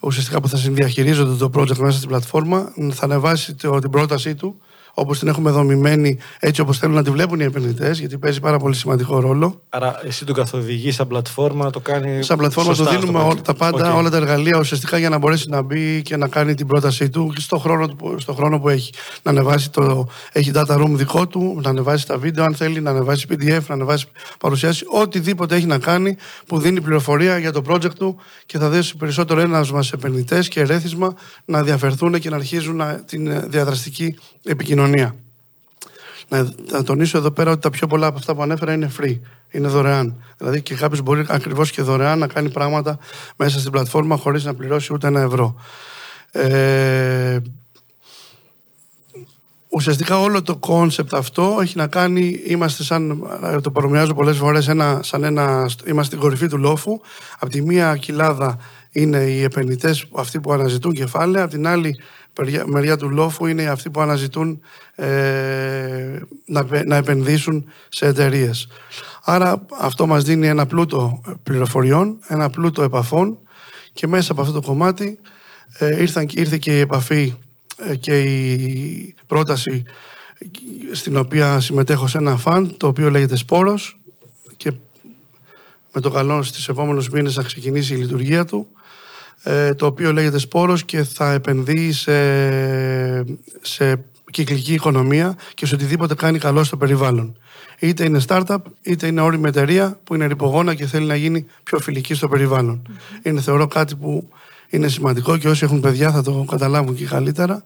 [0.01, 4.61] ουσιαστικά που θα συνδιαχειρίζονται το project μέσα στην πλατφόρμα, θα ανεβάσει το, την πρότασή του
[4.95, 8.59] όπως την έχουμε δομημένη, έτσι όπως θέλουν να τη βλέπουν οι επενδυτές, γιατί παίζει πάρα
[8.59, 9.61] πολύ σημαντικό ρόλο.
[9.69, 12.23] Άρα, εσύ τον καθοδηγείς σαν πλατφόρμα να το κάνει.
[12.23, 15.63] Σαν πλατφόρμα το δίνουμε όλα τα πάντα, όλα τα εργαλεία ουσιαστικά για να μπορέσει να
[15.63, 18.93] μπει και να κάνει την πρότασή του και στο χρόνο, στο χρόνο που έχει.
[19.23, 20.09] Να ανεβάσει το.
[20.33, 23.75] Έχει data room δικό του, να ανεβάσει τα βίντεο αν θέλει, να ανεβάσει PDF, να
[23.75, 24.07] ανεβάσει
[24.39, 24.85] παρουσιάσει.
[24.89, 29.41] Οτιδήποτε έχει να κάνει που δίνει πληροφορία για το project του και θα δώσει περισσότερο
[29.41, 35.15] ένας μας επενδυτές και ερέθισμα να διαφερθούν και να αρχίζουν την διαδραστική επικοινωνία κοινωνία.
[36.29, 39.19] Να, να τονίσω εδώ πέρα ότι τα πιο πολλά από αυτά που ανέφερα είναι free,
[39.51, 40.23] είναι δωρεάν.
[40.37, 42.99] Δηλαδή και κάποιος μπορεί ακριβώς και δωρεάν να κάνει πράγματα
[43.37, 45.55] μέσα στην πλατφόρμα χωρίς να πληρώσει ούτε ένα ευρώ.
[46.33, 47.39] Ε,
[49.69, 53.23] ουσιαστικά όλο το κόνσεπτ αυτό έχει να κάνει, είμαστε σαν,
[53.63, 57.01] το παρομοιάζω πολλές φορές, ένα, σαν ένα, είμαστε στην κορυφή του λόφου.
[57.39, 58.59] Από τη μία κοιλάδα
[58.93, 62.01] είναι οι επενδυτές, αυτοί που αναζητούν κεφάλαια, από την άλλη
[62.67, 64.61] μεριά του λόφου είναι αυτοί που αναζητούν
[64.95, 68.69] ε, να, να επενδύσουν σε εταιρείες.
[69.25, 73.39] Άρα αυτό μας δίνει ένα πλούτο πληροφοριών, ένα πλούτο επαφών
[73.93, 75.19] και μέσα από αυτό το κομμάτι
[75.79, 77.35] ε, ήρθαν, ήρθε και η επαφή
[77.77, 79.83] ε, και η πρόταση
[80.93, 83.99] στην οποία συμμετέχω σε ένα φαν το οποίο λέγεται Σπόρος
[84.57, 84.73] και
[85.93, 88.80] με το καλό στις επόμενους μήνες να ξεκινήσει η λειτουργία του ε,
[89.77, 92.15] το οποίο λέγεται Σπόρος και θα επενδύει σε,
[93.61, 97.39] σε κυκλική οικονομία και σε οτιδήποτε κάνει καλό στο περιβάλλον.
[97.79, 101.79] Είτε είναι startup, είτε είναι όριμη εταιρεία που είναι ρηπογόνα και θέλει να γίνει πιο
[101.79, 102.83] φιλική στο περιβάλλον.
[103.23, 104.29] Είναι θεωρώ κάτι που
[104.69, 107.63] είναι σημαντικό και όσοι έχουν παιδιά θα το καταλάβουν και καλύτερα,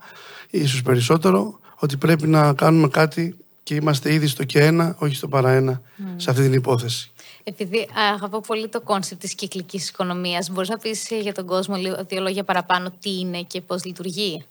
[0.50, 5.28] ίσως περισσότερο, ότι πρέπει να κάνουμε κάτι και είμαστε ήδη στο και ένα, όχι στο
[5.28, 5.80] παρά ένα,
[6.16, 7.12] σε αυτή την υπόθεση.
[7.46, 11.76] Επειδή αγαπώ πολύ το κόνσεπτ της κυκλικής οικονομίας, μπορείς να πεις για τον κόσμο
[12.08, 14.44] δύο λόγια παραπάνω τι είναι και πώς λειτουργεί;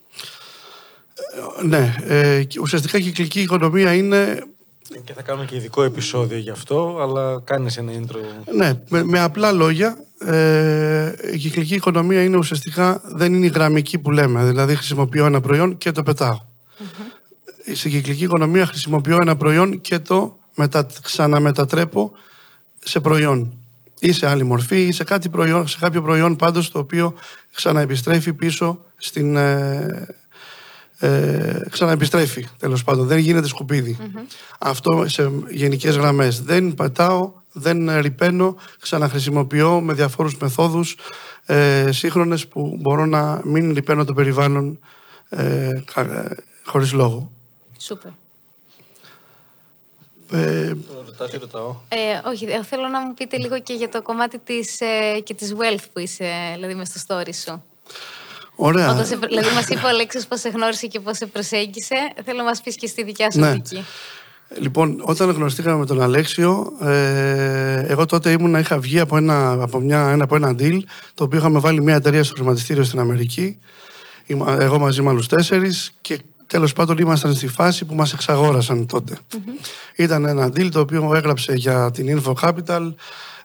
[1.60, 4.44] Ε, ναι, ε, ουσιαστικά η κυκλική οικονομία είναι...
[5.04, 8.18] Και θα κάνουμε και ειδικό επεισόδιο γι' αυτό, αλλά κάνεις ένα intro.
[8.56, 14.12] Ναι, με, απλά λόγια, ε, η κυκλική οικονομία είναι ουσιαστικά, δεν είναι η γραμμική που
[14.12, 16.38] λέμε, δηλαδή χρησιμοποιώ ένα προϊόν και το πετάω.
[16.40, 17.74] Mm-hmm.
[17.74, 22.12] Στην κυκλική οικονομία χρησιμοποιώ ένα προϊόν και το μετα, ξαναμετατρέπω
[22.84, 23.58] σε προϊόν
[24.00, 27.14] ή σε άλλη μορφή ή σε, κάτι προϊόν, σε κάποιο προϊόν πάντως το οποίο
[27.54, 29.36] ξαναεπιστρέφει πίσω στην...
[29.36, 30.08] Ε,
[31.00, 33.48] ε, ξαναεπιστρέφει τέλος πάντων, δεν γίνεται
[34.60, 36.42] Αυτό σε γενικές γραμμές.
[36.42, 40.96] Δεν πατάω, δεν ρηπαίνω, ξαναχρησιμοποιώ με διαφόρους μεθόδους
[41.46, 44.80] ε, σύγχρονες που μπορούν να μην λυπαίνουν το περιβάλλον
[45.30, 47.32] ε, κα- χωρίς λόγο.
[47.80, 48.12] Σούπερ.
[50.34, 50.74] Ε,
[51.06, 51.76] Ρωτάς ή ρωτάω.
[51.88, 55.34] Ε, όχι, ε, θέλω να μου πείτε λίγο και για το κομμάτι της, ε, και
[55.34, 57.64] της wealth που είσαι, δηλαδή, μες στο story σου.
[58.56, 58.92] ωραία.
[58.92, 61.96] Όταν σε, δηλαδή, μας είπε ο Αλέξης πώς σε γνώρισε και πώς σε προσέγγισε.
[62.26, 63.50] Θέλω να μας πεις και στη δικιά σου Ναι.
[63.52, 63.84] οπτική.
[64.58, 69.80] Λοιπόν, όταν γνωριστήκαμε με τον Αλέξιο, ε, εγώ τότε ήμουν, είχα βγει από ένα, από,
[69.80, 70.80] μια, ένα, από ένα deal,
[71.14, 73.60] το οποίο είχαμε βάλει μια εταιρεία στο χρηματιστήριο στην Αμερική.
[74.26, 76.20] Είμα- Εγώ μαζί με άλλους τέσσερις και
[76.54, 79.18] τέλος πάντων ήμασταν στη φάση που μας εξαγόρασαν τότε.
[79.96, 82.94] Ήταν ένα deal το οποίο έγραψε για την Info Capital,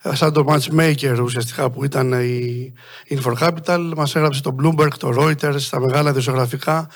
[0.02, 2.72] ε, σαν το matchmaker ουσιαστικά που ήταν η
[3.08, 3.92] Info Capital.
[3.96, 6.88] Μας έγραψε το Bloomberg, το Reuters, τα μεγάλα δημοσιογραφικά.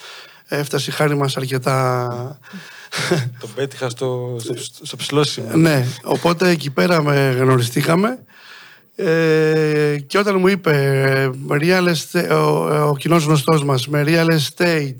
[0.48, 2.08] Έφτασε η χάρη μας αρκετά
[3.40, 5.56] Τον πέτυχα στο, στο, στο ψηλό σημείο.
[5.56, 8.24] ναι, οπότε εκεί πέρα με γνωριστήκαμε
[8.96, 14.26] ε, και όταν μου είπε ε, real estate, ο, ο κοινός γνωστός μας με real
[14.26, 14.96] estate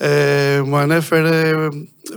[0.00, 1.68] ε, μου ανέφερε ε,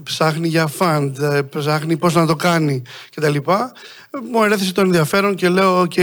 [0.04, 2.82] ψάχνει για fund, ε, ψάχνει πώς να το κάνει
[3.16, 3.36] κτλ.
[4.32, 6.00] Μου ερέθησε το ενδιαφέρον και λέω ok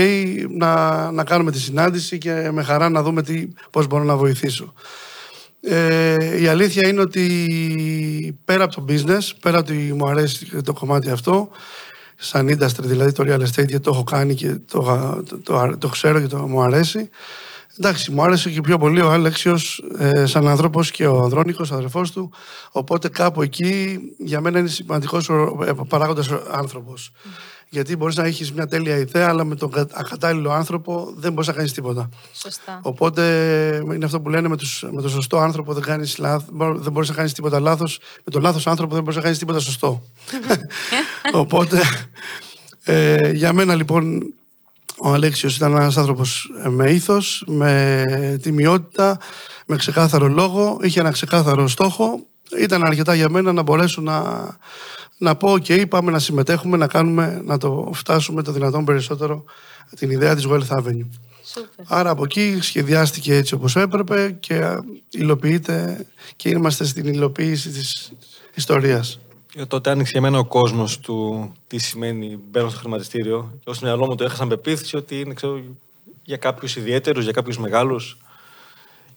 [0.49, 4.73] να, να κάνουμε τη συνάντηση και με χαρά να δούμε τι, πώς μπορώ να βοηθήσω.
[5.61, 10.73] Ε, η αλήθεια είναι ότι πέρα από το business, πέρα από ότι μου αρέσει το
[10.73, 11.49] κομμάτι αυτό,
[12.15, 14.81] σαν industry δηλαδή το real estate, γιατί το έχω κάνει και το,
[15.29, 17.09] το, το, το ξέρω και το μου αρέσει.
[17.81, 21.75] Εντάξει, μου άρεσε και πιο πολύ ο Άλεξιος ε, σαν άνθρωπος και ο Ανδρώνικος, ο
[21.75, 22.31] αδερφός του.
[22.71, 27.11] Οπότε κάπου εκεί για μένα είναι σημαντικός ο ε, παράγοντας ο άνθρωπος.
[27.69, 31.47] Γιατί μπορείς να έχεις μια τέλεια ιδέα, αλλά με τον κα- ακατάλληλο άνθρωπο δεν μπορείς
[31.47, 32.09] να κάνεις τίποτα.
[32.33, 32.79] Σωστά.
[32.83, 33.23] Οπότε
[33.93, 36.91] είναι αυτό που λένε με, τους, με τον σωστό άνθρωπο δεν, κάνεις λάθ, μπο- δεν
[36.91, 37.99] μπορείς να κάνεις τίποτα λάθος.
[38.25, 40.03] Με τον λάθος άνθρωπο δεν μπορείς να κάνεις τίποτα σωστό.
[41.33, 41.81] Οπότε
[42.83, 44.33] ε, για μένα λοιπόν
[45.01, 49.17] ο Αλέξιος ήταν ένας άνθρωπος ε, με ήθος, με τιμιότητα,
[49.65, 52.19] με ξεκάθαρο λόγο, είχε ένα ξεκάθαρο στόχο.
[52.59, 54.47] Ήταν αρκετά για μένα να μπορέσω να,
[55.17, 59.43] να πω «ΟΚ, πάμε να συμμετέχουμε, να κάνουμε, να το φτάσουμε το δυνατόν περισσότερο
[59.95, 61.09] την ιδέα της Wealth Avenue».
[61.53, 61.85] Σούπερ.
[61.87, 68.11] Άρα από εκεί σχεδιάστηκε έτσι όπως έπρεπε και α, υλοποιείται και είμαστε στην υλοποίηση της
[68.55, 69.19] ιστορίας.
[69.55, 73.59] Ε, Τότε άνοιξε για μένα ο κόσμος του τι σημαίνει μπαίνω στο χρηματιστήριο.
[73.63, 75.63] Και ως μυαλό μου το έχασα με πεποίθηση ότι είναι ξέρω,
[76.23, 78.17] για κάποιους ιδιαίτερους, για κάποιους μεγάλους.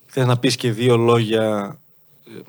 [0.06, 1.78] Θες να πεις και δύο λόγια
[2.26, 2.40] ε,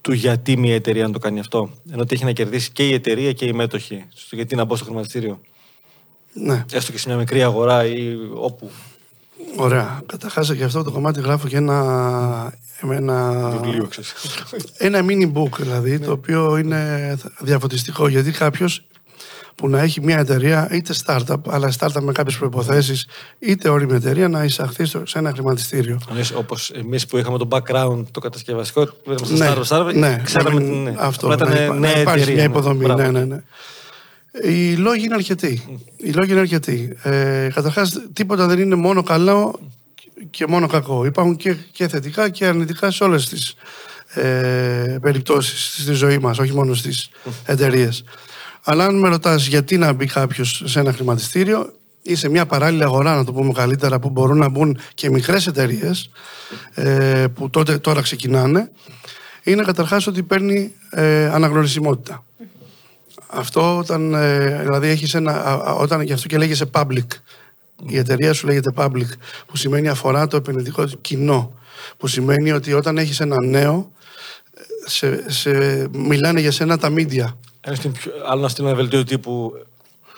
[0.00, 1.70] του γιατί μια εταιρεία να το κάνει αυτό.
[1.90, 4.04] Ενώ ότι έχει να κερδίσει και η εταιρεία και οι μέτοχοι.
[4.14, 5.40] Στο γιατί να μπω στο χρηματιστήριο.
[6.32, 8.70] Ναι, Έστω και σε μια μικρή αγορά ή όπου.
[9.56, 10.00] Ωραία.
[10.06, 12.52] Καταρχάς για αυτό το κομμάτι γράφω και ένα,
[12.90, 14.14] ένα, Βιβλίο, ξέρεις.
[14.78, 18.86] ένα mini book δηλαδή, το οποίο είναι διαφωτιστικό γιατί κάποιος
[19.54, 23.06] που να έχει μια εταιρεία, είτε startup, αλλά startup με κάποιες προϋποθέσεις,
[23.38, 25.98] είτε όριμη εταιρεία, να εισαχθεί στο- σε ένα χρηματιστήριο.
[26.34, 30.50] Όπως εμείς που είχαμε το background, το κατασκευαστικό, που ήμασταν Ναι, startup, startup, ναι, ξέραμε
[30.50, 30.68] να την.
[30.68, 30.94] μην- Ναι.
[30.98, 32.34] Αυτό, Απλά να ήταν υπά- να νέα υπάρχει εταιρεία.
[32.34, 32.50] μια ναι.
[32.50, 32.84] υποδομή.
[32.84, 33.02] Μπράβο.
[33.02, 33.42] Ναι, ναι, ναι.
[34.42, 35.80] Οι λόγοι είναι αρκετοί.
[35.96, 36.96] Οι λόγοι είναι αρκετοί.
[37.02, 39.60] Ε, Καταρχάς, τίποτα δεν είναι μόνο καλό
[40.30, 41.04] και μόνο κακό.
[41.04, 43.54] Υπάρχουν και, και θετικά και αρνητικά σε όλες τις
[44.14, 47.08] ε, περιπτώσεις στη ζωή μας, όχι μόνο στις
[47.44, 48.04] εταιρείες.
[48.64, 51.72] Αλλά αν με ρωτάς γιατί να μπει κάποιος σε ένα χρηματιστήριο
[52.02, 55.46] ή σε μια παράλληλη αγορά, να το πούμε καλύτερα, που μπορούν να μπουν και μικρές
[55.46, 56.10] εταιρείες
[56.74, 58.70] ε, που τότε, τώρα ξεκινάνε,
[59.42, 62.25] είναι καταρχάς ότι παίρνει ε, αναγνωρισιμότητα.
[63.26, 67.06] Αυτό όταν, ε, δηλαδή έχεις ένα, α, α, όταν γι' αυτό και λέγεσαι public.
[67.86, 69.08] Η εταιρεία σου λέγεται public,
[69.46, 71.52] που σημαίνει αφορά το επενδυτικό κοινό.
[71.96, 73.90] Που σημαίνει ότι όταν έχεις ένα νέο,
[74.54, 74.60] ε,
[74.90, 75.50] σε, σε,
[75.92, 77.26] μιλάνε για σένα τα media.
[77.60, 79.52] Ένα στην πιο- άλλο να στείλω ένα δελτίο τύπου.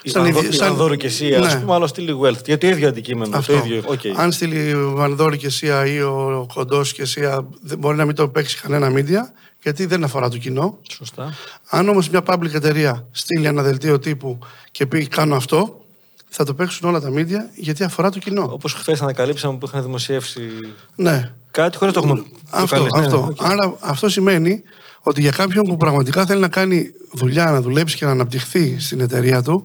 [0.04, 1.36] Σαν Σαν, ιδι- σαν- Βανδόρου και εσύ, Ναι.
[1.36, 2.44] α πούμε, άλλο στείλει Wealth.
[2.44, 3.36] Για το ίδιο αντικείμενο.
[3.36, 3.52] Αυτό.
[3.52, 3.82] Το ίδιο.
[3.86, 4.00] οκ.
[4.16, 7.20] Αν στείλει ο Βανδόρος και εσύ ή ο Κοντός και εσύ,
[7.60, 10.78] δεν μπορεί να μην το παίξει κανένα media, γιατί δεν αφορά το κοινό.
[10.90, 11.34] Σωστά.
[11.70, 14.38] Αν όμως μια public εταιρεία στείλει ένα δελτίο τύπου
[14.70, 15.80] και πει κάνω αυτό,
[16.28, 18.48] θα το παίξουν όλα τα media γιατί αφορά το κοινό.
[18.52, 20.40] Όπως χθες ανακαλύψαμε που είχαν δημοσιεύσει
[20.94, 21.32] Ναι.
[21.50, 22.18] κάτι χωρίς το έχουμε.
[22.20, 22.98] το Αυτό, καλέσει.
[22.98, 23.18] Ναι, αυτό.
[23.20, 23.44] ναι, οκ.
[23.44, 24.62] Άρα αυτό σημαίνει
[25.00, 29.00] ότι για κάποιον που πραγματικά θέλει να κάνει δουλειά, να δουλέψει και να αναπτυχθεί στην
[29.00, 29.64] εταιρεία του,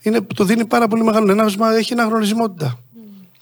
[0.00, 2.78] είναι, το δίνει πάρα πολύ μεγάλο έναυσμα, έχει αναγνωρισιμότητα.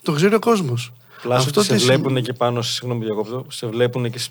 [0.02, 0.92] Το ξέρει ο κόσμος.
[1.22, 4.30] Πλάσο ότι σε βλέπουν και πάνω, συγγνώμη που διακόπτω, σε βλέπουν και σ-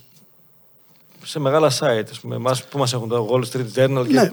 [1.25, 2.07] σε μεγάλα site.
[2.11, 4.07] Ας πούμε, εμάς που μας έχουν το Wall Street Journal.
[4.07, 4.13] Και...
[4.13, 4.31] Ναι.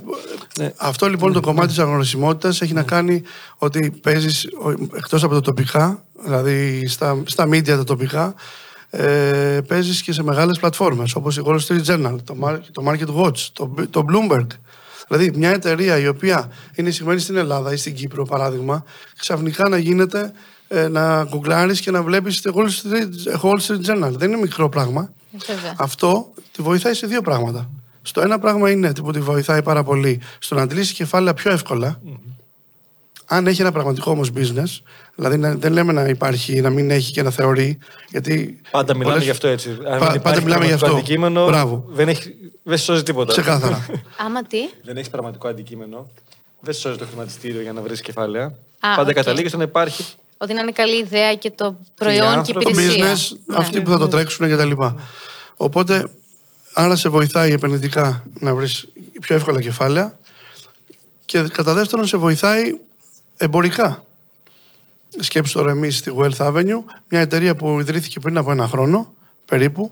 [0.58, 0.72] Ναι.
[0.76, 3.22] Αυτό λοιπόν το κομμάτι της αναγνωρισιμότητα έχει να κάνει
[3.56, 4.48] ότι παίζεις
[4.96, 8.34] εκτός από τα τοπικά, δηλαδή στα, στα media τα τοπικά,
[8.90, 13.22] ε, παίζεις και σε μεγάλες πλατφόρμες όπως η Wall Street Journal, το, Mar- το Market
[13.22, 14.46] Watch, το, το Bloomberg.
[15.08, 18.84] Δηλαδή μια εταιρεία η οποία είναι εισηγμένη στην Ελλάδα ή στην Κύπρο παράδειγμα,
[19.18, 20.32] ξαφνικά να γίνεται
[20.72, 24.10] ε, να γκουγκλάρεις και να βλέπεις το Wall Street, Wall Street Journal.
[24.10, 25.12] Δεν είναι μικρό πράγμα.
[25.46, 25.74] Βέβαια.
[25.76, 27.70] Αυτό τη βοηθάει σε δύο πράγματα.
[28.02, 32.00] Στο ένα πράγμα είναι που τη βοηθάει πάρα πολύ στο να αντλήσει κεφάλαια πιο εύκολα.
[33.26, 34.80] Αν έχει ένα πραγματικό όμως business,
[35.14, 37.78] δηλαδή να- δεν λέμε να υπάρχει, να μην έχει και να θεωρεί.
[38.10, 39.68] Γιατί Πάντα μιλάμε πολλές- γι' αυτό έτσι.
[39.68, 40.96] Αν Πα- δεν πάντα υπάρχει μιλάμε γι' πραγματικό αυτό.
[40.96, 41.84] Αντικείμενο, Μπράβο.
[41.88, 43.32] Δεν, έχει, δεν σε σώζει τίποτα.
[43.32, 43.86] Ξεκάθαρα.
[44.26, 46.08] Άμα τι; δεν έχεις πραγματικό αντικείμενο.
[46.60, 48.44] Δεν σε σώζει το χρηματιστήριο για να βρεις κεφάλαια.
[48.80, 49.14] Α, Πάντα οκ.
[49.14, 50.04] καταλήγεις στο να υπάρχει.
[50.42, 53.14] Ότι να είναι καλή ιδέα και το προϊόν και άνθρωποι, το υπηρεσία.
[53.14, 53.56] business, Ναι.
[53.56, 54.96] αυτοί που θα το τρέξουν και τα λοιπά.
[55.56, 56.06] Οπότε,
[56.72, 58.88] άρα σε βοηθάει επενδυτικά να βρεις
[59.20, 60.18] πιο εύκολα κεφάλαια
[61.24, 62.78] και κατά δεύτερον σε βοηθάει
[63.36, 64.04] εμπορικά.
[65.18, 69.90] Σκέψου τώρα εμείς στη Wealth Avenue, μια εταιρεία που ιδρύθηκε πριν από ένα χρόνο περίπου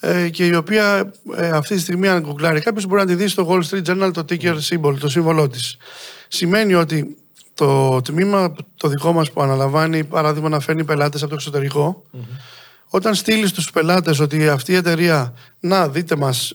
[0.00, 3.28] ε, και η οποία ε, αυτή τη στιγμή αν γκουγκλάρει κάποιος μπορεί να τη δει
[3.28, 5.76] στο Wall Street Journal το ticker symbol, το σύμβολό της.
[6.28, 7.16] Σημαίνει ότι
[7.54, 12.02] το τμήμα το δικό μας που αναλαμβάνει παράδειγμα να φέρνει πελάτες από το εξωτερικο
[12.88, 16.54] όταν στείλεις στους πελάτες ότι αυτή η εταιρεία να δείτε μας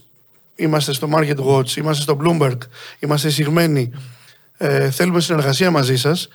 [0.55, 2.57] είμαστε στο Market Watch, είμαστε στο Bloomberg,
[2.99, 3.91] είμαστε εισηγμένοι,
[4.57, 6.27] ε, θέλουμε συνεργασία μαζί σας,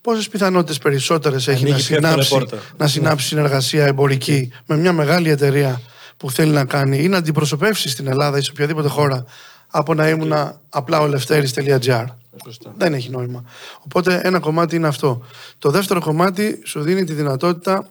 [0.00, 2.58] πόσες πιθανότητες περισσότερες έχει Ανοίγει να πιο εύκολα συνάψει, πόρτα.
[2.76, 5.80] να συνάψει συνεργασία εμπορική με μια μεγάλη εταιρεία
[6.16, 9.24] που θέλει να κάνει ή να αντιπροσωπεύσει στην Ελλάδα ή σε οποιαδήποτε χώρα
[9.68, 10.32] από να ήμουν
[10.68, 12.04] απλά ο Λευτέρης.gr.
[12.44, 12.72] Σωστά.
[12.76, 13.44] Δεν έχει νόημα.
[13.84, 15.22] Οπότε ένα κομμάτι είναι αυτό.
[15.58, 17.90] Το δεύτερο κομμάτι σου δίνει τη δυνατότητα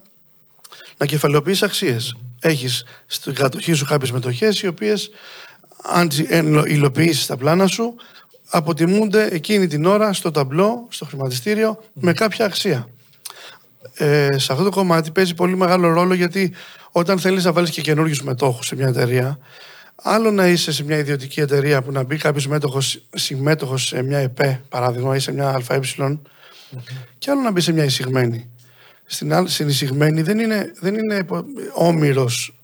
[0.96, 2.16] να κεφαλαιοποιείς αξίες.
[2.40, 5.10] Έχεις στην κατοχή σου κάποιες μετοχές οι οποίες
[5.82, 7.94] αν τις εν- υλοποιήσεις τα πλάνα σου
[8.50, 12.88] αποτιμούνται εκείνη την ώρα στο ταμπλό, στο χρηματιστήριο με κάποια αξία.
[13.94, 16.54] Ε, σε αυτό το κομμάτι παίζει πολύ μεγάλο ρόλο γιατί
[16.90, 19.38] όταν θέλεις να βάλεις και καινούριους μετόχους σε μια εταιρεία
[20.02, 24.18] άλλο να είσαι σε μια ιδιωτική εταιρεία που να μπει κάποιος μέτοχος, συμμέτοχος σε μια
[24.18, 25.80] ΕΠΕ παράδειγμα ή σε μια ΑΕ
[27.18, 28.50] και άλλο να μπει σε μια εισηγμένη.
[29.04, 32.54] Στην, άλλη- στην εισηγμένη δεν είναι, δεν είναι υπο- όμηρος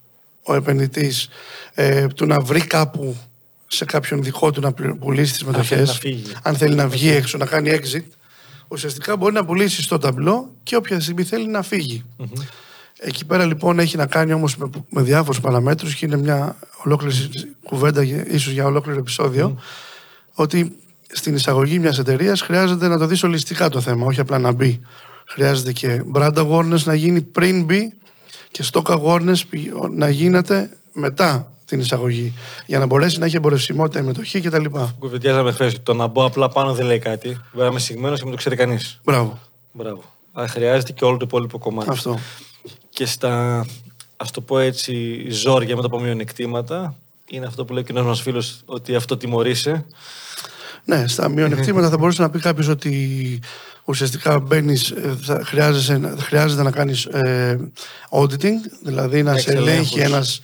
[0.42, 1.28] ο επενδυτής
[1.74, 3.16] ε, του να βρει κάπου
[3.66, 5.68] σε κάποιον δικό του να πλη- πουλήσει τις μετοχές.
[5.76, 6.32] θέλει να φύγει.
[6.42, 8.04] Αν θέλει να βγει έξω, να κάνει exit.
[8.68, 12.04] Ουσιαστικά μπορεί να πουλήσει στο ταμπλό και όποια στιγμή θέλει να φύγει.
[13.00, 17.14] Εκεί πέρα λοιπόν έχει να κάνει όμως με, με διάφορους παραμέτρους και είναι μια ολόκληρη
[17.64, 19.58] κουβέντα, για- ίσως για ολόκληρο επεισόδιο,
[20.34, 20.76] ότι
[21.12, 24.80] στην εισαγωγή μιας εταιρείας χρειάζεται να το δεις ολιστικά το θέμα, όχι απλά να μπει.
[25.26, 27.92] Χρειάζεται και brand awareness να γίνει πριν μπει
[28.50, 32.32] και stock awareness πη- να γίνεται μετά την εισαγωγή
[32.66, 34.64] για να μπορέσει να έχει εμπορευσιμότητα η μετοχή κτλ.
[34.98, 37.28] Κουβεντιάζαμε χθες ότι το να μπω απλά πάνω δεν λέει κάτι.
[37.28, 39.00] Μπορεί να είμαι συγμένος και μην το ξέρει κανείς.
[39.04, 39.38] Μπράβο.
[39.72, 40.02] Μπράβο.
[40.32, 41.90] Αλλά χρειάζεται και όλο το υπόλοιπο κομμάτι.
[41.90, 42.18] Αυτό.
[42.98, 43.66] Και στα,
[44.16, 46.94] ας το πω έτσι, ζόρια μετά από μειονεκτήματα,
[47.28, 49.84] είναι αυτό που λέει ο κοινός μας φίλος, ότι αυτό τιμωρείσαι.
[50.84, 53.40] Ναι, στα μειονεκτήματα θα μπορούσε να πει κάποιος ότι
[53.88, 54.94] ουσιαστικά μπαίνεις,
[55.44, 57.08] χρειάζεται, χρειάζεται να κάνεις
[58.10, 59.70] auditing, δηλαδή να σε Εξελέγχους.
[59.72, 60.40] ελέγχει ένας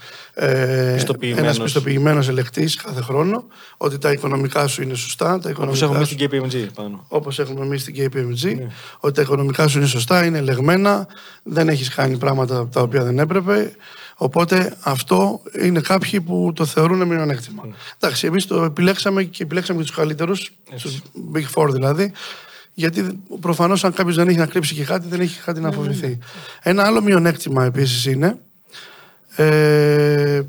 [0.95, 1.45] Πιστοποιημένος.
[1.45, 3.45] ένας πιστοποιημένος ελεκτής κάθε χρόνο
[3.77, 7.05] ότι τα οικονομικά σου είναι σωστά, τα Όπως οικονομικά έχουμε σου- στην KPMG πάνω.
[7.09, 8.69] όπως έχουμε εμείς στην KPMG,
[9.01, 11.07] ότι τα οικονομικά σου είναι σωστά, είναι λεγμένα,
[11.43, 13.73] δεν έχεις κάνει πράγματα τα οποία δεν έπρεπε.
[14.17, 17.63] Οπότε αυτό είναι κάποιοι που το θεωρούν μειονέκτημα.
[18.01, 20.53] Εντάξει, εμείς το επιλέξαμε και επιλέξαμε και τους καλύτερους,
[20.83, 21.01] τους
[21.35, 22.13] Big Four δηλαδή,
[22.75, 26.19] γιατί προφανώς αν κάποιος δεν έχει να κρύψει και κάτι, δεν έχει κάτι να φοβηθεί.
[26.63, 28.39] Ένα άλλο μειονέκτημα επίσης είναι
[29.37, 30.43] ε,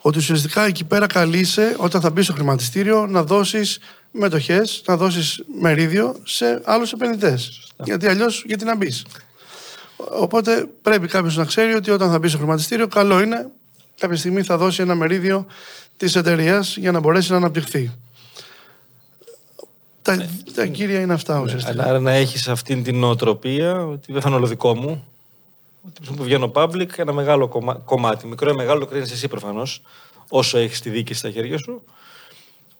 [0.00, 3.78] ότι ουσιαστικά εκεί πέρα καλείσαι όταν θα μπεις στο χρηματιστήριο να δώσεις
[4.10, 7.68] μετοχές, να δώσεις μερίδιο σε άλλους επενδυτές.
[7.84, 9.04] Γιατί αλλιώς γιατί να μπεις.
[9.96, 13.50] Οπότε πρέπει κάποιος να ξέρει ότι όταν θα μπει στο χρηματιστήριο καλό είναι
[13.98, 15.46] κάποια στιγμή θα δώσει ένα μερίδιο
[15.96, 17.92] της εταιρείας για να μπορέσει να αναπτυχθεί.
[20.04, 21.84] Τα, τα κύρια είναι αυτά ουσιαστικά.
[21.84, 25.04] Άρα να έχεις αυτήν την νοοτροπία, ότι δεν θα είναι όλο δικό μου.
[25.86, 29.82] Ότι που βγαίνω public, ένα μεγάλο κομμα- κομμάτι, μικρό ή μεγάλο, κρίνεις εσύ προφανώς,
[30.28, 31.82] όσο έχεις τη δίκη στα χέρια σου,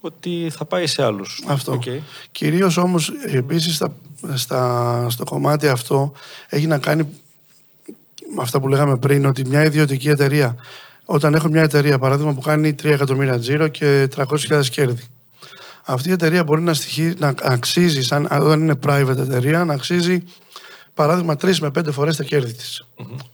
[0.01, 1.43] ότι θα πάει σε άλλους.
[1.47, 1.79] Αυτό.
[2.33, 3.95] Κυρίως όμως επίσης στα,
[4.35, 6.13] στα, στο κομμάτι αυτό
[6.49, 7.09] έχει να κάνει
[8.35, 10.57] με αυτά που λέγαμε πριν ότι μια ιδιωτική εταιρεία
[11.05, 15.03] όταν έχω μια εταιρεία παράδειγμα που κάνει 3 εκατομμύρια τζίρο και 300.000 κέρδη
[15.85, 20.23] αυτή η εταιρεία μπορεί να, στοιχεί, να αξίζει σαν, όταν είναι private εταιρεία να αξίζει
[20.95, 22.87] παράδειγμα 3 με 5 φορές τα κέρδη της.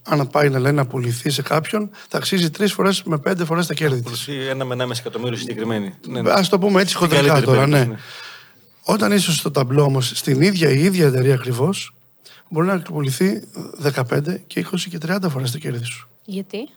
[0.03, 3.67] Αν πάει να λέει να πουληθεί σε κάποιον θα αξίζει 3 φορές με 5 φορές
[3.67, 4.25] τα κέρδη της.
[4.25, 5.95] Πουλήσει ένα με ένα μισή εκατομμύριο συγκεκριμένη.
[6.07, 6.31] Ναι, ναι.
[6.31, 7.79] Ας το πούμε έτσι Στην χοντρικά καλύτερη τώρα, ναι.
[7.79, 8.03] περίπτωση,
[8.83, 11.95] Όταν είσαι στο ταμπλό όμως, στην ίδια η ίδια εταιρεία ακριβώς,
[12.49, 13.43] μπορεί να πουληθεί
[13.83, 16.09] 15 και 20 και 30 φορές το κέρδη σου.
[16.25, 16.69] Γιατί;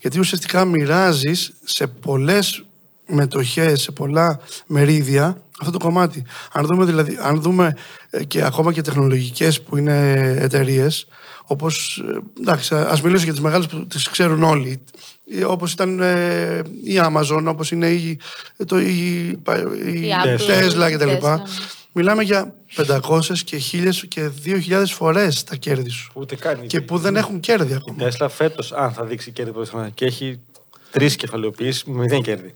[0.00, 2.64] Γιατί ουσιαστικά μοιράζεις σε πολλές
[3.06, 6.24] μετοχές, σε πολλά μερίδια αυτό το κομμάτι.
[6.52, 7.76] Αν δούμε, δηλαδή, αν δούμε
[8.10, 11.06] ε, και ακόμα και τεχνολογικές που είναι εταιρείες,
[11.44, 14.82] όπως, ε, εντάξει, ας μιλήσω για τις μεγάλες που τις ξέρουν όλοι,
[15.30, 15.98] ε, όπως ήταν
[16.84, 18.18] η Amazon, όπως είναι η,
[18.66, 19.26] το, η,
[19.86, 20.12] η,
[20.48, 21.26] Tesla κτλ.
[21.94, 26.12] Μιλάμε για 500 και 1000 και 2000 φορές τα κέρδη σου.
[26.14, 26.66] Ούτε καν.
[26.66, 28.06] Και που δεν έχουν κέρδη ακόμα.
[28.06, 29.52] Η Tesla φέτος, αν θα δείξει κέρδη
[29.94, 30.40] και έχει
[30.92, 32.54] τρεις κεφαλαιοποιήσεις με μηδέν κέρδη.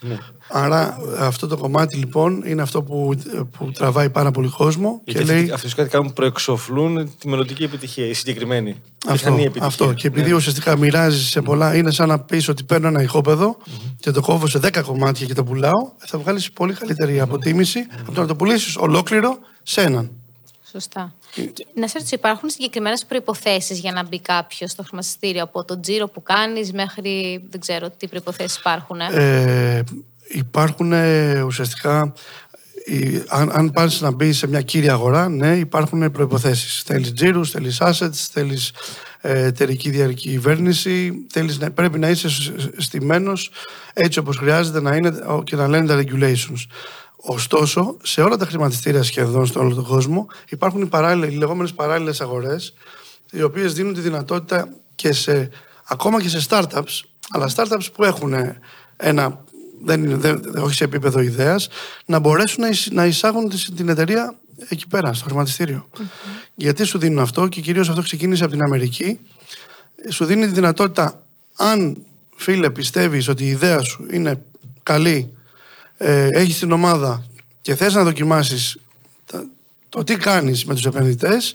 [0.00, 0.18] Ναι.
[0.48, 3.14] Άρα αυτό το κομμάτι λοιπόν είναι αυτό που,
[3.58, 5.00] που τραβάει πάρα πολύ κόσμο.
[5.04, 5.50] Γιατί και λέει...
[5.50, 8.76] αυτοί κάτι κάνουν προεξοφλούν τη μελλοντική επιτυχία, η συγκεκριμένη.
[9.06, 9.66] Αυτό, επιτυχία.
[9.66, 9.92] αυτό.
[9.92, 10.34] Και επειδή ναι.
[10.34, 13.94] ουσιαστικά μοιράζει σε πολλά, είναι σαν να πεις ότι παίρνω ένα ηχόπεδο mm-hmm.
[14.00, 18.00] και το κόβω σε 10 κομμάτια και το πουλάω, θα βγάλεις πολύ καλύτερη αποτίμηση mm-hmm.
[18.00, 20.10] από το να το πουλήσεις ολόκληρο σε έναν.
[20.70, 21.14] Σωστά.
[21.74, 26.08] Να σε ρωτήσω, υπάρχουν συγκεκριμένες προποθέσει για να μπει κάποιος στο χρηματιστήριο από το τζίρο
[26.08, 27.44] που κάνεις μέχρι.
[27.50, 29.00] Δεν ξέρω τι προποθέσει υπάρχουν.
[29.00, 29.06] Ε;
[29.76, 29.82] Ε,
[30.28, 32.12] υπάρχουν ε, ουσιαστικά.
[33.28, 36.82] αν, αν πάρεις να μπει σε μια κύρια αγορά, ναι, υπάρχουν προποθέσει.
[36.84, 38.72] Θέλεις τζίρους, θέλεις assets, θέλεις
[39.20, 42.28] ε, εταιρική διακυβέρνηση, θέλεις, πρέπει να είσαι
[42.76, 43.50] στημένος
[43.92, 45.12] έτσι όπως χρειάζεται να είναι
[45.44, 46.64] και να λένε τα regulations.
[47.22, 50.88] Ωστόσο, σε όλα τα χρηματιστήρια σχεδόν στον όλο τον κόσμο υπάρχουν οι,
[51.22, 52.74] οι λεγόμενες παράλληλες αγορές
[53.30, 55.50] οι οποίες δίνουν τη δυνατότητα και σε,
[55.84, 58.34] ακόμα και σε startups αλλά startups που έχουν
[58.96, 59.44] ένα
[59.84, 61.68] δεν είναι, δεν, όχι σε επίπεδο ιδέας
[62.06, 64.34] να μπορέσουν να εισάγουν την εταιρεία
[64.68, 65.88] εκεί πέρα, στο χρηματιστήριο.
[66.54, 69.18] Γιατί σου δίνουν αυτό και κυρίως αυτό ξεκίνησε από την Αμερική
[70.08, 71.22] σου δίνει τη δυνατότητα
[71.56, 71.96] αν
[72.36, 74.42] φίλε πιστεύεις ότι η ιδέα σου είναι
[74.82, 75.34] καλή
[76.02, 77.24] ε, έχεις την ομάδα
[77.60, 78.76] και θες να δοκιμάσεις
[79.88, 81.54] το τι κάνεις με τους επενδυτές,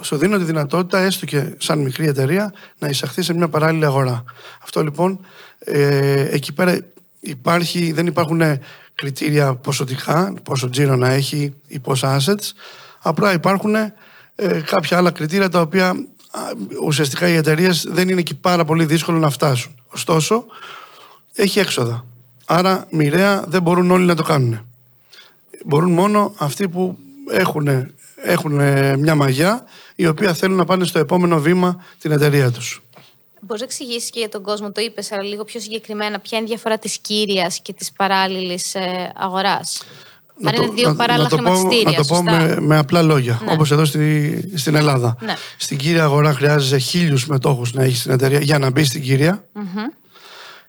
[0.00, 4.24] σου δίνω τη δυνατότητα, έστω και σαν μικρή εταιρεία, να εισαχθεί σε μια παράλληλη αγορά.
[4.62, 5.26] Αυτό λοιπόν,
[5.58, 6.78] ε, εκεί πέρα
[7.20, 8.42] υπάρχει, δεν υπάρχουν
[8.94, 12.50] κριτήρια ποσοτικά, πόσο τζίρο να έχει ή πόσα assets,
[13.02, 13.92] απλά υπάρχουν ε,
[14.64, 15.94] κάποια άλλα κριτήρια τα οποία
[16.82, 19.74] ουσιαστικά οι εταιρείες δεν είναι και πάρα πολύ δύσκολο να φτάσουν.
[19.86, 20.44] Ωστόσο,
[21.34, 22.04] έχει έξοδα.
[22.46, 24.66] Άρα μοιραία δεν μπορούν όλοι να το κάνουν.
[25.64, 26.98] Μπορούν μόνο αυτοί που
[27.30, 27.68] έχουν,
[28.24, 28.54] έχουν
[28.98, 32.80] μια μαγιά η οποία θέλουν να πάνε στο επόμενο βήμα την εταιρεία τους.
[33.40, 36.46] Μπορείς να εξηγήσεις και για τον κόσμο, το είπες, αλλά λίγο πιο συγκεκριμένα, ποια είναι
[36.46, 39.82] η διαφορά της κύριας και της παράλληλης ε, αγοράς;
[40.44, 41.90] Αν είναι δύο παράλληλα χρηματιστήρια.
[41.90, 43.52] Να το πω με, με απλά λόγια, ναι.
[43.52, 45.16] όπως εδώ στη, στην Ελλάδα.
[45.20, 45.34] Ναι.
[45.56, 49.44] Στην κύρια αγορά χρειάζεσαι χίλιους μετόχους να έχεις την εταιρεία για να μπεις στην κυρια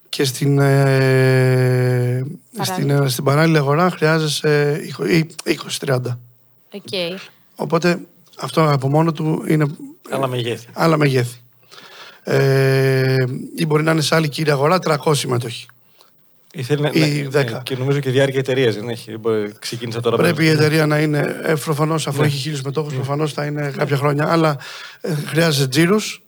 [0.10, 2.26] και στην, ε,
[2.62, 4.82] στην, ε, στην παράλληλη αγορά χρειάζεσαι
[5.80, 6.20] 20-30.
[6.72, 7.18] Okay.
[7.56, 8.00] Οπότε
[8.38, 9.66] αυτό από μόνο του είναι
[10.10, 10.68] άλλα μεγέθη.
[10.74, 11.42] Άλλα μεγέθη.
[12.24, 13.24] Ε,
[13.56, 15.66] ή μπορεί να είναι σε άλλη κύρια αγορά 300 συμμετοχή.
[16.54, 17.32] Ή, θέλει να, ή 10.
[17.32, 19.20] Ναι, και νομίζω και διάρκεια εταιρείας δεν έχει.
[19.60, 20.18] Ξεκίνησα τώρα.
[20.18, 21.40] Πρέπει η εταιρεία να είναι.
[21.44, 22.28] Ε, προφανώς, αφού ναι.
[22.28, 22.98] έχει χίλιους μετόχους, ναι.
[22.98, 24.32] προφανώς θα είναι κάποια χρόνια.
[24.32, 24.58] Αλλά
[25.02, 26.22] ε, χρειάζεσαι τζίρους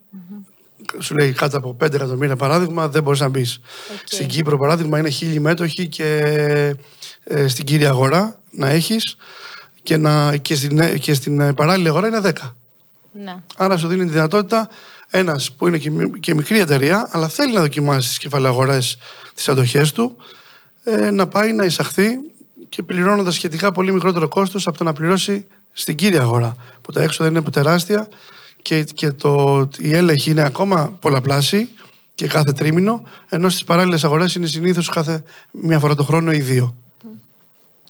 [0.99, 3.59] σου λέει κάτω από 5 εκατομμύρια παράδειγμα, δεν μπορείς να μπεις.
[3.59, 4.01] Okay.
[4.03, 6.05] Στην Κύπρο, παράδειγμα, είναι χίλιοι μέτοχοι και
[7.23, 9.15] ε, στην κύρια αγορά να έχεις
[9.83, 12.31] και, να, και, στην, ε, και στην ε, παράλληλη αγορά είναι 10.
[13.11, 13.35] Ναι.
[13.57, 14.69] Άρα σου δίνει τη δυνατότητα
[15.09, 18.97] ένας που είναι και, και μικρή εταιρεία, αλλά θέλει να δοκιμάσεις τις κεφαλαγορές,
[19.35, 20.15] τις αντοχές του,
[20.83, 22.09] ε, να πάει να εισαχθεί
[22.69, 26.55] και πληρώνοντας σχετικά πολύ μικρότερο κόστος από το να πληρώσει στην κύρια αγορά.
[26.81, 28.07] Που τα έξοδα είναι τεράστια
[28.61, 31.69] και, και το, η έλεγχη είναι ακόμα πολλαπλάσιοι
[32.15, 36.39] και κάθε τρίμηνο, ενώ στις παράλληλες αγορές είναι συνήθως κάθε μία φορά το χρόνο ή
[36.39, 36.75] δύο.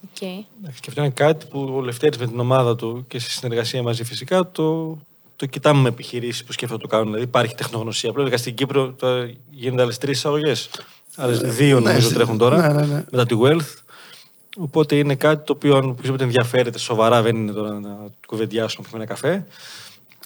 [0.04, 0.44] Okay.
[0.60, 4.04] Και αυτό είναι κάτι που ο Λευτέρης με την ομάδα του και σε συνεργασία μαζί
[4.04, 4.98] φυσικά το,
[5.36, 7.06] το κοιτάμε με επιχειρήσεις που σκέφτονται το κάνουν.
[7.06, 8.10] Δηλαδή υπάρχει τεχνογνωσία.
[8.10, 8.94] Απλά στην Κύπρο
[9.50, 10.70] γίνονται άλλες τρεις εισαγωγές.
[11.16, 13.04] Άλλες ε, δύο ναι, νομίζω τρέχουν τώρα ναι, ναι, ναι.
[13.10, 13.74] μετά τη Wealth.
[14.56, 18.96] Οπότε είναι κάτι το οποίο αν οποιοδήποτε ενδιαφέρεται σοβαρά δεν είναι τώρα να κουβεντιάσουμε με
[18.96, 19.46] ένα καφέ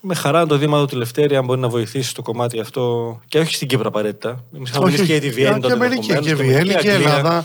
[0.07, 3.21] με χαρά το Δήμα του Λευτέρη, αν μπορεί να βοηθήσει στο κομμάτι αυτό.
[3.29, 4.45] Και όχι στην Κύπρο απαραίτητα.
[4.57, 5.67] Εμείς είχαμε μιλήσει και τη Βιέννη τότε.
[5.67, 7.45] Και Αμερική και Βιέννη και Ελλάδα.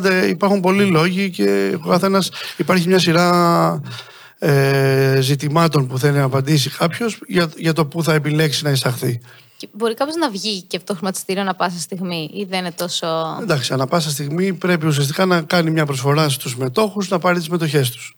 [0.00, 0.10] Ναι.
[0.10, 2.22] υπάρχουν πολλοί λόγοι και ο καθένα
[2.56, 3.80] υπάρχει μια σειρά
[4.38, 9.20] ε, ζητημάτων που θέλει να απαντήσει κάποιος για, για το πού θα επιλέξει να εισαχθεί.
[9.72, 13.06] μπορεί κάποιο να βγει και από το χρηματιστήριο ανα πάσα στιγμή, ή δεν είναι τόσο.
[13.40, 17.48] Εντάξει, ανα πάσα στιγμή πρέπει ουσιαστικά να κάνει μια προσφορά στους μετόχους να πάρει τις
[17.48, 18.16] μετοχές τους.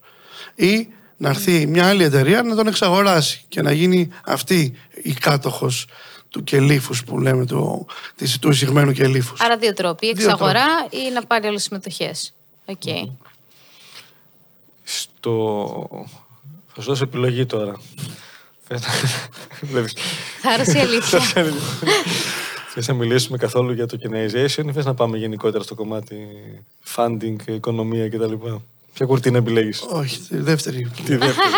[0.54, 0.88] Ή
[1.22, 5.87] να έρθει μια άλλη εταιρεία να τον εξαγοράσει και να γίνει αυτή η κάτοχος
[6.28, 7.87] του κελίφους που λέμε, του,
[8.40, 9.40] του εισηγμένου κελίφους.
[9.40, 12.35] Άρα δύο τρόποι, εξαγορά ή να πάρει όλε τι συμμετοχές.
[12.66, 13.11] Okay.
[14.84, 16.09] Στο...
[16.66, 17.80] Θα σου δώσω επιλογή τώρα.
[18.66, 18.80] Θα
[20.74, 21.20] η αλήθεια.
[22.74, 26.16] Θες να μιλήσουμε καθόλου για το tokenization ή θες να πάμε γενικότερα στο κομμάτι
[26.94, 28.34] funding, οικονομία κτλ.
[28.95, 30.90] Ποια κουρτίνα επιλέγεις; Όχι, τη δεύτερη.
[31.05, 31.49] Τη δεύτερη.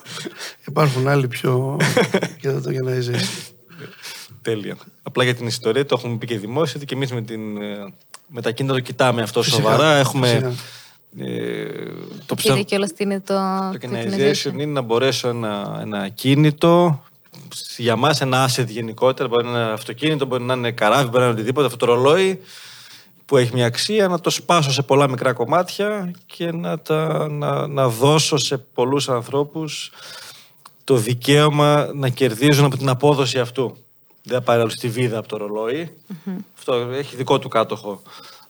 [0.68, 1.76] Υπάρχουν άλλοι πιο
[2.40, 3.20] για το tokenization.
[4.42, 4.76] Τέλεια.
[5.02, 7.92] Απλά για την ιστορία το έχουμε πει και δημόσια ότι και εμείς με, την, ε,
[8.26, 9.94] με τα κίνητα το κοιτάμε αυτό Φυσικά, σοβαρά.
[9.94, 10.48] Έχουμε φυσικά.
[10.48, 10.54] ε,
[11.16, 11.24] το
[12.24, 12.62] Είδε πιστεύω.
[12.62, 13.34] κιόλας τι είναι το
[13.72, 17.02] Το tokenization είναι να μπορέσω ένα, ένα κίνητο,
[17.76, 21.18] για μας ένα asset γενικότερα, μπορεί να είναι ένα αυτοκίνητο, μπορεί να είναι καράβι, μπορεί
[21.18, 22.40] να είναι οτιδήποτε, αυτό το ρολόι
[23.28, 27.66] που έχει μια αξία, να το σπάσω σε πολλά μικρά κομμάτια και να, τα, να,
[27.66, 29.90] να δώσω σε πολλούς ανθρώπους
[30.84, 33.76] το δικαίωμα να κερδίζουν από την απόδοση αυτού.
[34.22, 35.96] Δεν θα πάρει άλλο στη βίδα από το ρολόι.
[36.58, 38.02] Αυτό έχει δικό του κάτοχο.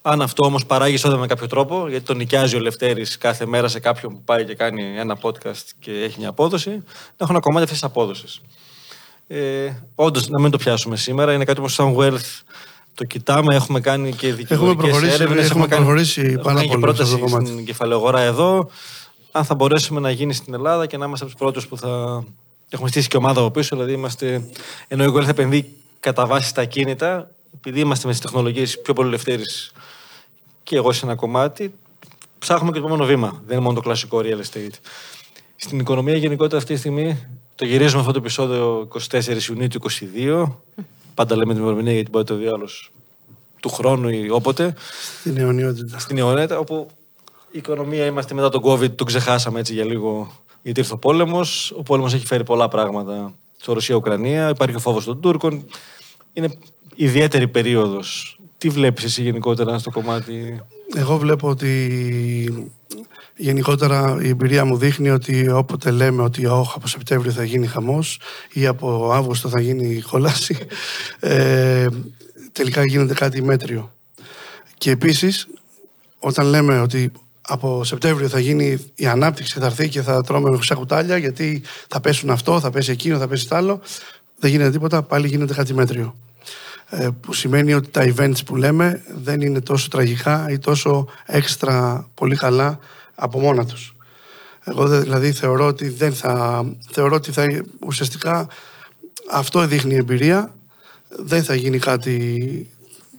[0.03, 3.68] Αν αυτό όμως παράγει εισόδημα με κάποιο τρόπο, γιατί τον νοικιάζει ο Λευτέρης κάθε μέρα
[3.68, 6.85] σε κάποιον που πάει και κάνει ένα podcast και έχει μια απόδοση, να
[7.16, 8.26] έχω ένα κομμάτι αυτή τη απόδοση.
[9.26, 12.43] Ε, Όντως, να μην το πιάσουμε σήμερα, είναι κάτι που σαν Wealth
[12.99, 13.55] το κοιτάμε.
[13.55, 17.03] Έχουμε κάνει και δικηγορικές προχωρήσει, έρευνες, έχουμε κάνει- προχωρήσει έχουμε πάρα κάνει και πολύ σε
[17.03, 17.46] αυτό πρόταση το κομμάτι.
[17.53, 18.70] στην κεφαλαιογορά εδώ.
[19.32, 22.24] Αν θα μπορέσουμε να γίνει στην Ελλάδα και να είμαστε από τους πρώτους που θα.
[22.70, 24.49] Έχουμε στήσει και ομάδα από πίσω, δηλαδή είμαστε.
[24.88, 29.11] Ενώ η Wealth επενδύει κατά βάση στα κίνητα, επειδή είμαστε με τις τεχνολογίες πιο πολύ
[29.11, 29.72] Λευτέρης
[30.62, 31.74] και εγώ σε ένα κομμάτι,
[32.38, 33.28] ψάχνουμε και το επόμενο βήμα.
[33.46, 34.74] Δεν είναι μόνο το κλασικό real estate.
[35.57, 40.57] Στην οικονομία γενικότερα αυτή τη στιγμή το γυρίζουμε αυτό το επεισόδιο 24 Ιουνίου του 2022.
[41.19, 42.91] Πάντα λέμε την ημερομηνία γιατί μπορεί να το δει άλλος
[43.61, 44.75] του χρόνου ή όποτε.
[45.21, 45.99] Στην αιωνιότητα.
[45.99, 46.87] Στην Ιωνέτα, όπου
[47.51, 51.73] η οικονομία είμαστε μετά τον COVID, τον ξεχάσαμε έτσι για λίγο γιατί ήρθε ο πόλεμος.
[51.77, 54.49] Ο πόλεμος έχει φέρει πολλά πράγματα στο Ρωσία-Ουκρανία.
[54.49, 55.64] Υπάρχει ο φόβος των Τούρκων.
[56.33, 56.55] Είναι
[56.95, 58.39] ιδιαίτερη περίοδος.
[58.59, 60.61] Τι βλέπεις εσύ γενικότερα στο κομμάτι;
[60.95, 62.69] Εγώ βλέπω ότι
[63.41, 68.20] γενικότερα η εμπειρία μου δείχνει ότι όποτε λέμε ότι όχι από Σεπτέμβριο θα γίνει χαμός
[68.53, 70.57] ή από Αύγουστο θα γίνει κόλαση,
[71.20, 71.86] ε,
[72.53, 73.93] τελικά γίνεται κάτι μέτριο.
[74.78, 75.49] Και επίσης,
[76.18, 80.57] όταν λέμε ότι από Σεπτέμβριο θα γίνει η ανάπτυξη, θα έρθει και θα τρώμε με
[80.57, 83.80] χρυσά κουτάλια γιατί θα πέσουν αυτό, θα πέσει εκείνο, θα πέσει τ' άλλο,
[84.39, 86.16] δεν γίνεται τίποτα, πάλι γίνεται κάτι μέτριο.
[86.91, 92.09] Ε, που σημαίνει ότι τα events που λέμε δεν είναι τόσο τραγικά ή τόσο έξτρα
[92.14, 92.78] πολύ καλά
[93.19, 93.97] από μόνα τους.
[94.64, 96.64] Εγώ δε- δηλαδή θεωρώ ότι δεν θα...
[96.91, 97.45] Θεωρώ ότι θα,
[97.87, 98.49] ουσιαστικά
[99.31, 100.55] αυτό δείχνει η εμπειρία.
[101.09, 102.69] Δεν θα γίνει κάτι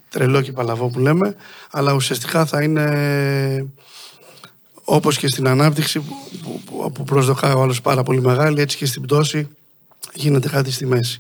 [0.10, 1.36] τρελό και παλαβό που λέμε,
[1.72, 3.68] αλλά ουσιαστικά θα είναι
[4.84, 8.78] όπως και στην ανάπτυξη που, που, που, που προσδοκάει ο άλλος πάρα πολύ μεγάλη, έτσι
[8.78, 9.48] και στην πτώση
[10.14, 11.20] γίνεται κάτι στη μέση.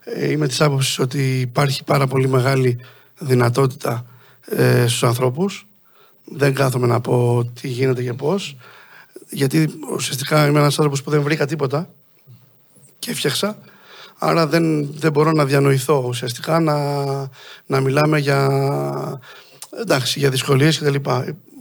[0.00, 2.78] Ε, είμαι της άποψης ότι υπάρχει πάρα πολύ μεγάλη
[3.18, 4.06] δυνατότητα
[4.46, 5.66] ε, στους ανθρώπους.
[6.32, 8.56] Δεν κάθομαι να πω τι γίνεται και πώς.
[9.30, 11.88] Γιατί ουσιαστικά είμαι ένας άνθρωπος που δεν βρήκα τίποτα
[12.98, 13.58] και έφτιαξα.
[14.18, 16.76] Άρα δεν, δεν μπορώ να διανοηθώ ουσιαστικά να,
[17.66, 19.20] να μιλάμε για,
[19.80, 21.10] εντάξει, για δυσκολίες κτλ.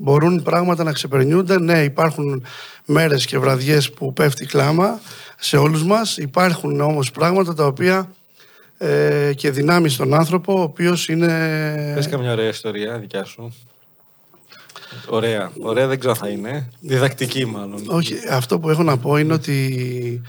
[0.01, 1.59] Μπορούν πράγματα να ξεπερνιούνται.
[1.59, 2.45] Ναι, υπάρχουν
[2.85, 4.99] μέρες και βραδιές που πέφτει κλάμα
[5.39, 6.17] σε όλους μας.
[6.17, 8.11] Υπάρχουν όμως πράγματα τα οποία
[8.77, 11.91] ε, και δυνάμεις στον άνθρωπο, ο οποίος είναι...
[11.95, 13.53] Πες καμιά ωραία ιστορία δικιά σου.
[15.07, 15.51] Ωραία.
[15.61, 16.69] Ωραία δεν ξέρω αν θα είναι.
[16.79, 17.83] Διδακτική μάλλον.
[17.87, 20.21] Όχι, αυτό που έχω να πω είναι ότι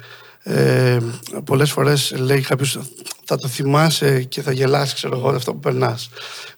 [0.42, 0.98] ε,
[1.44, 2.78] πολλές φορές λέει κάποιος
[3.24, 6.10] θα το θυμάσαι και θα γελάσει ξέρω εγώ αυτό που περνάς.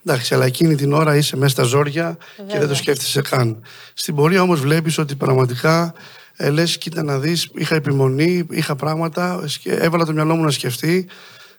[0.05, 2.75] Εντάξει, αλλά εκείνη την ώρα είσαι μέσα στα ζόρια και δεν το Βέβαια.
[2.75, 3.61] σκέφτεσαι καν.
[3.93, 5.93] Στην πορεία όμως βλέπεις ότι πραγματικά
[6.35, 10.51] ε, λες κοίτα να δεις, είχα επιμονή, είχα πράγματα, σκε- έβαλα το μυαλό μου να
[10.51, 11.07] σκεφτεί,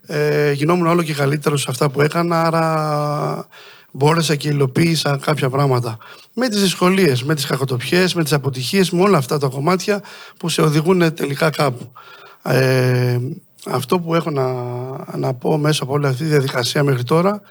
[0.06, 3.46] ε, γινόμουν όλο και καλύτερο σε αυτά που έκανα, άρα
[3.92, 5.98] μπόρεσα και υλοποίησα κάποια πράγματα.
[6.34, 10.02] Με τις δυσκολίες, με τις κακοτοπιές, με τις αποτυχίες, με όλα αυτά τα κομμάτια
[10.36, 11.92] που σε οδηγούν τελικά κάπου.
[12.42, 13.18] Ε,
[13.66, 14.46] αυτό που έχω να,
[15.16, 17.42] να πω μέσα από όλη αυτή τη διαδικασία μέχρι τώρα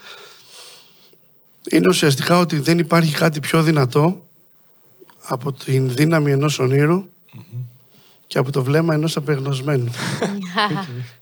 [1.70, 4.28] είναι ουσιαστικά ότι δεν υπάρχει κάτι πιο δυνατό
[5.26, 7.06] από την δύναμη ενός ονείρου
[8.28, 9.92] και από το βλέμμα ενός απεγνωσμένου.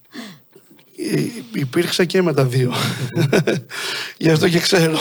[0.97, 2.73] Υ- Υπήρξα και με τα δύο.
[4.17, 4.97] Γι' αυτό και ξέρω.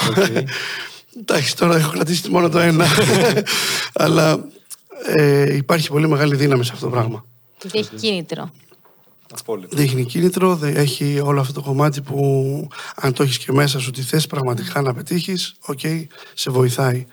[1.21, 2.87] Εντάξει, τώρα έχω κρατήσει μόνο το ένα.
[3.95, 4.45] Αλλά
[5.15, 7.25] ε, υπάρχει πολύ μεγάλη δύναμη σε αυτό το πράγμα.
[7.61, 8.51] Γιατί έχει κίνητρο.
[9.41, 9.77] Απόλυτα.
[9.77, 13.91] Δείχνει κίνητρο, δε- έχει όλο αυτό το κομμάτι που αν το έχεις και μέσα σου
[13.91, 15.81] τι θες πραγματικά να πετύχεις, οκ,
[16.35, 17.07] σε βοηθάει.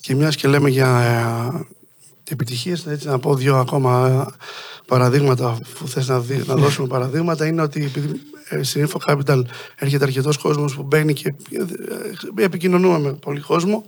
[0.00, 1.66] Και μιας και λέμε για ε,
[2.32, 4.34] επιτυχίες, έτσι να πω δύο ακόμα ε,
[4.86, 7.46] παραδείγματα που θες να, δει- να δώσουμε παραδείγματα.
[7.46, 9.42] Είναι ότι επειδή ε, στην Info Capital
[9.76, 11.34] έρχεται αρκετός κόσμος που μπαίνει και
[12.36, 13.84] ε, επικοινωνούμε με πολύ κόσμο.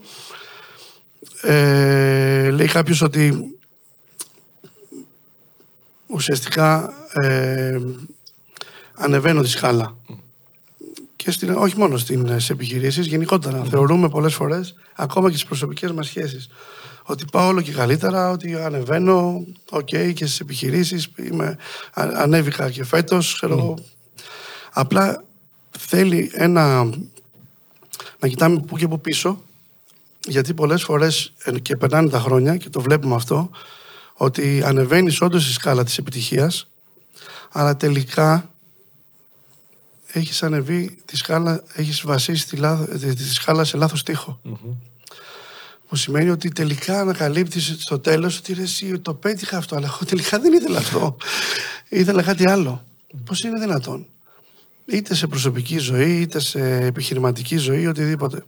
[1.42, 3.54] Ε, λέει κάποιος ότι
[6.06, 7.78] ουσιαστικά ε,
[8.94, 9.96] ανεβαίνω τη σκάλα.
[11.16, 13.64] Και στην, όχι μόνο στις επιχειρήσεις, γενικότερα.
[13.64, 16.48] Θεωρούμε πολλές φορές, ακόμα και στις προσωπικές μας σχέσεις,
[17.10, 21.56] ότι πάω όλο και καλύτερα, ότι ανεβαίνω, οκ, και στις επιχειρήσεις, είμαι,
[21.94, 23.78] ανέβηκα και φέτος, ξέρω,
[24.72, 25.24] Απλά
[25.78, 26.84] θέλει ένα,
[28.18, 29.42] να κοιτάμε πού και πού πίσω,
[30.26, 33.50] γιατί πολλές φορές ε, και περνάνε τα χρόνια και το βλέπουμε αυτό,
[34.14, 36.70] ότι ανεβαίνεις όντως στη σκάλα της επιτυχίας,
[37.52, 38.50] αλλά τελικά
[40.06, 44.02] έχεις ανεβεί τη σκάλα, έχεις βασίσει τη, τη σκάλα σε λάθος
[45.90, 50.04] Που σημαίνει ότι τελικά ανακαλύπτεις στο τέλος ότι ρε, εσύ το πέτυχα αυτό, αλλά εγώ
[50.06, 51.16] τελικά δεν ήθελα αυτό.
[51.88, 52.84] ήθελα κάτι άλλο.
[53.24, 54.06] Πώς είναι δυνατόν;
[54.84, 58.44] Είτε σε προσωπική ζωή, είτε σε επιχειρηματική ζωή, οτιδήποτε.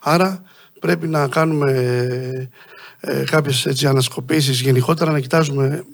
[0.00, 0.42] Άρα
[0.80, 1.70] πρέπει να κάνουμε
[3.00, 5.84] ε, κάποιες έτσι, ανασκοπήσεις γενικότερα, να κοιτάζουμε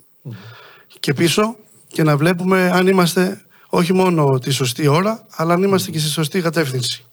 [1.00, 1.56] και πίσω
[1.88, 6.08] και να βλέπουμε αν είμαστε όχι μόνο τη σωστή ώρα, αλλά αν είμαστε και στη
[6.08, 7.04] σωστή κατεύθυνση.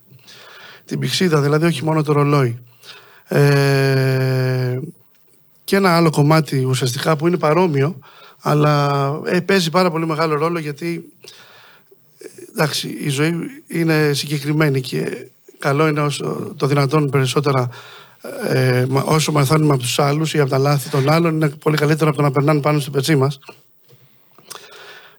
[0.85, 2.59] Την πηξίδα, δηλαδή όχι μόνο το ρολόι.
[3.27, 4.79] Ε,
[5.63, 7.99] και ένα άλλο κομμάτι ουσιαστικά που είναι παρόμοιο,
[8.41, 11.13] αλλά ε, παίζει πάρα πολύ μεγάλο ρόλο γιατί
[12.49, 13.33] εντάξει, η ζωή
[13.67, 15.27] είναι συγκεκριμένη και
[15.59, 17.69] καλό είναι όσο το δυνατόν περισσότερα
[18.47, 22.09] ε, όσο μαθαίνουμε από τους άλλους ή από τα λάθη των άλλων είναι πολύ καλύτερο
[22.09, 23.39] από το να περνάνε πάνω στο πετσί μας.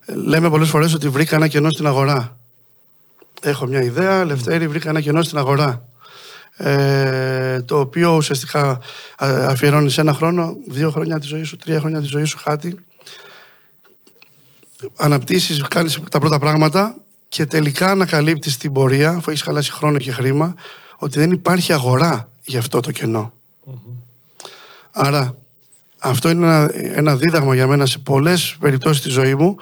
[0.06, 2.38] Λέμε πολλές φορές ότι βρήκα ένα κενό στην αγορά.
[3.42, 5.88] Έχω μια ιδέα, Λευτέρη, βρήκα ένα κενό στην αγορά.
[6.56, 8.80] Ε, το οποίο ουσιαστικά
[9.18, 12.84] αφιερώνεις ένα χρόνο, δύο χρόνια της ζωής σου, τρία χρόνια της ζωής σου, χάτι.
[14.96, 16.96] Αναπτύσσεις, κάνεις τα πρώτα πράγματα
[17.28, 20.54] και τελικά ανακαλύπτεις την πορεία, αφού έχεις χαλάσει χρόνο και χρήμα,
[20.98, 23.32] ότι δεν υπάρχει αγορά για αυτό το κενο
[24.90, 25.36] Άρα,
[25.98, 29.56] αυτό είναι ένα, ένα δίδαγμα για μένα σε πολλές περιπτώσεις της ζωής μου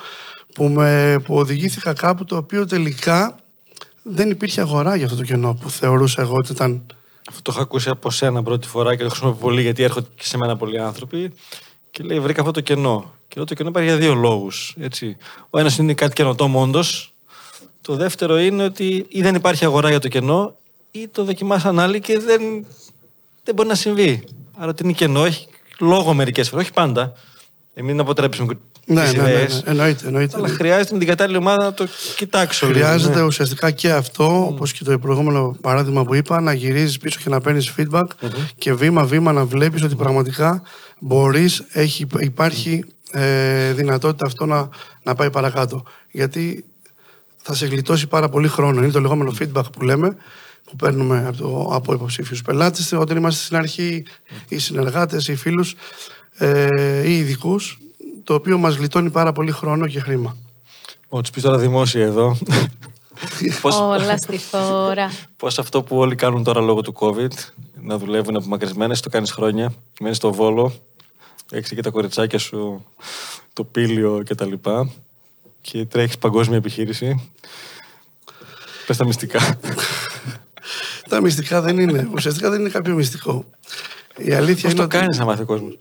[0.54, 3.36] που, με, που οδηγήθηκα κάπου το οποίο τελικά
[4.02, 6.86] δεν υπήρχε αγορά για αυτό το κενό που θεωρούσα εγώ ότι ήταν.
[7.28, 10.24] Αυτό το έχω ακούσει από σένα πρώτη φορά και το χρησιμοποιώ πολύ γιατί έρχονται και
[10.24, 11.32] σε μένα πολλοί άνθρωποι.
[11.90, 13.14] Και λέει: Βρήκα αυτό το κενό.
[13.28, 14.76] Και το κενό υπάρχει για δύο λόγους.
[15.50, 17.14] Ο ένας είναι κάτι καινοτόμο, όντως,
[17.80, 20.56] το δεύτερο είναι ότι ή δεν υπάρχει αγορά για το κενό
[20.90, 22.66] ή το δοκιμάσαν άλλοι και δεν,
[23.44, 24.24] δεν μπορεί να συμβεί.
[24.56, 25.46] Άρα ότι είναι κενό, έχει
[25.78, 27.12] λόγο μερικές φορές, όχι πάντα.
[27.74, 30.36] Εμεί να αποτρέψουμε ναι, ναι, ναι, ναι, εννοείται, εννοείται.
[30.36, 32.66] Αλλά χρειάζεται την κατάλληλη ομάδα να το κοιτάξω.
[32.66, 33.22] Χρειάζεται ναι.
[33.22, 34.48] ουσιαστικά και αυτό, mm.
[34.48, 38.28] όπως και το προηγούμενο παράδειγμα που είπα, να γυρίζεις πίσω και να παίρνεις feedback
[38.58, 40.62] και βήμα-βήμα να βλέπεις ότι πραγματικά
[40.98, 41.64] μπορείς,
[42.18, 44.68] υπάρχει ε, δυνατότητα αυτό να,
[45.02, 45.82] να πάει παρακάτω.
[46.10, 46.64] Γιατί
[47.42, 48.82] θα σε γλιτώσει πάρα πολύ χρόνο.
[48.82, 50.16] Είναι το λεγόμενο feedback που λέμε,
[50.64, 54.04] που παίρνουμε από, το, από υποψήφιους πελάτες, όταν είμαστε στην αρχή,
[54.48, 55.74] οι συνεργάτες, οι φίλους
[56.38, 56.66] ε,
[57.08, 57.81] ή ειδικούς,
[58.24, 60.36] το οποίο μας γλιτώνει πάρα πολύ χρόνο και χρήμα.
[61.08, 62.38] Ω, τους πεις τώρα δημόσια εδώ.
[63.60, 63.76] Πώς...
[63.80, 65.10] Όλα στη φόρα.
[65.36, 67.32] Πώς αυτό που όλοι κάνουν τώρα λόγω του COVID,
[67.80, 70.72] να δουλεύουν απομακρυσμένες, το κάνεις χρόνια, μένεις στο βόλο,
[71.50, 72.84] έχεις και τα κοριτσάκια σου,
[73.52, 74.52] το πύλιο κτλ
[75.60, 77.32] και τρέχεις παγκόσμια επιχείρηση.
[78.86, 79.58] Πες τα μυστικά.
[81.08, 82.08] τα μυστικά δεν είναι.
[82.14, 83.44] Ουσιαστικά δεν είναι κάποιο μυστικό.
[84.16, 84.74] Η αλήθεια Πώς είναι.
[84.74, 84.96] το ότι...
[84.96, 85.78] κάνεις να μάθει ο κόσμος;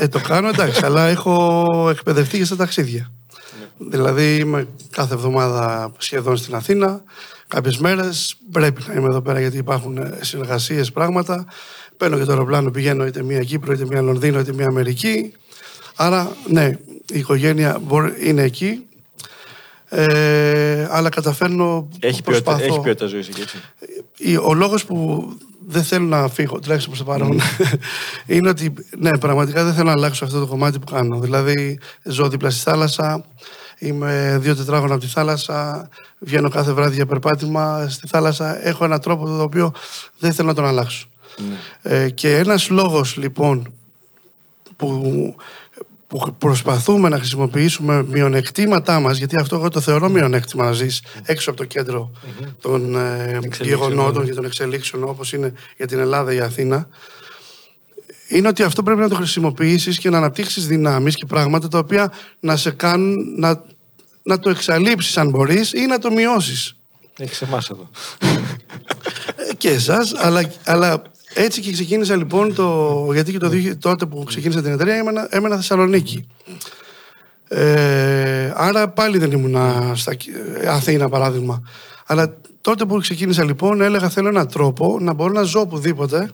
[0.00, 3.10] Ε, το κάνω εντάξει, αλλά έχω εκπαιδευτεί και στα ταξίδια.
[3.58, 3.88] Ναι.
[3.88, 7.02] Δηλαδή είμαι κάθε εβδομάδα σχεδόν στην Αθήνα.
[7.48, 11.46] Κάποιες μέρες πρέπει να είμαι εδώ πέρα γιατί υπάρχουν συνεργασίες, πράγματα.
[11.96, 15.32] Παίρνω και το αεροπλάνο, πηγαίνω είτε μία Κύπρο, είτε μία Λονδίνο, είτε μία Αμερική.
[15.96, 16.78] Άρα, ναι,
[17.12, 17.80] η οικογένεια
[18.24, 18.82] είναι εκεί.
[19.88, 21.88] Ε, αλλά καταφέρνω.
[22.00, 23.56] Έχει ποιότητα, έχει ποιότητα ζωής εκεί, έτσι.
[24.44, 25.28] Ο λόγος που
[25.70, 27.40] δεν θέλω να φύγω, τουλάχιστον προς το παρόν,
[28.36, 31.18] είναι ότι ναι, πραγματικά δεν θέλω να αλλάξω αυτό το κομμάτι που κάνω.
[31.18, 33.24] Δηλαδή, ζω δίπλα στη θάλασσα,
[33.78, 35.88] είμαι δύο τετράγωνα από τη θάλασσα,
[36.18, 38.66] βγαίνω κάθε βράδυ για περπάτημα στη θάλασσα.
[38.66, 39.72] Έχω έναν τρόπο το οποίο
[40.18, 41.06] δεν θέλω να τον αλλάξω.
[41.36, 41.56] Ναι.
[41.96, 43.72] Ε, και ένας λόγος λοιπόν
[44.76, 45.34] που
[46.08, 51.50] που προσπαθούμε να χρησιμοποιήσουμε μειονεκτήματά μας, γιατί αυτό εγώ το θεωρώ μειονέκτημα να ζεις έξω
[51.50, 52.10] από το κεντρο
[52.60, 54.28] των ε, γεγονότων ναι.
[54.28, 56.88] και των εξελίξεων, όπως είναι για την Ελλάδα ή η Αθήνα,
[58.28, 62.12] είναι ότι αυτό πρέπει να το χρησιμοποιήσεις και να αναπτύξεις δυνάμεις και πράγματα τα οποία
[62.40, 63.62] να σε κάνουν να,
[64.22, 66.76] να το εξαλείψεις αν μπορείς ή να το μειώσεις.
[67.18, 67.90] Έχεις εμάς εδώ.
[69.36, 71.02] Ε, και εσάς, αλλά, αλλά
[71.40, 73.08] έτσι και ξεκίνησα λοιπόν το.
[73.12, 76.26] Γιατί και το, τότε που ξεκίνησα την εταιρεία έμενα, έμενα Θεσσαλονίκη.
[77.48, 79.56] Ε, άρα πάλι δεν ήμουν
[79.96, 80.16] στα
[80.66, 81.62] Αθήνα παράδειγμα.
[82.06, 86.30] Αλλά τότε που ξεκίνησα λοιπόν έλεγα θέλω έναν τρόπο να μπορώ να ζω οπουδήποτε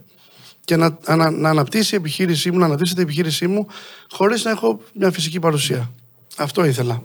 [0.65, 3.67] και να, να, να αναπτύσσει η επιχείρησή μου, να αναπτύσσει η επιχείρησή μου
[4.11, 5.91] χωρίς να έχω μια φυσική παρουσία.
[6.37, 7.03] Αυτό ήθελα.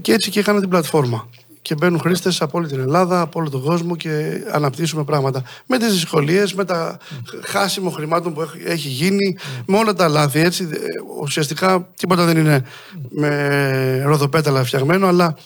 [0.00, 1.28] Και έτσι και έκανα την πλατφόρμα.
[1.62, 5.42] Και μπαίνουν χρήστες από όλη την Ελλάδα, από όλο τον κόσμο και αναπτύσσουμε πράγματα.
[5.66, 6.98] Με τις δυσκολίες, με τα
[7.42, 9.36] χάσιμο χρημάτων που έχει γίνει,
[9.66, 10.40] με όλα τα λάθη.
[10.40, 10.76] Έτσι, ε,
[11.20, 12.64] ουσιαστικά τίποτα δεν είναι
[13.08, 15.36] με ροδοπέταλα φτιαγμένο, αλλά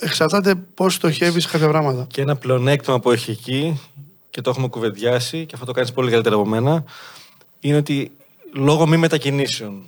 [0.00, 2.06] εξαρτάται πώς στοχεύεις κάποια πράγματα.
[2.08, 3.80] Και ένα πλεονέκτημα που έχει εκεί,
[4.30, 6.84] και το έχουμε κουβεντιάσει, και αυτό το κάνεις πολύ καλύτερα από μένα,
[7.60, 8.10] είναι ότι
[8.52, 9.82] λόγω μη μετακινήσεων,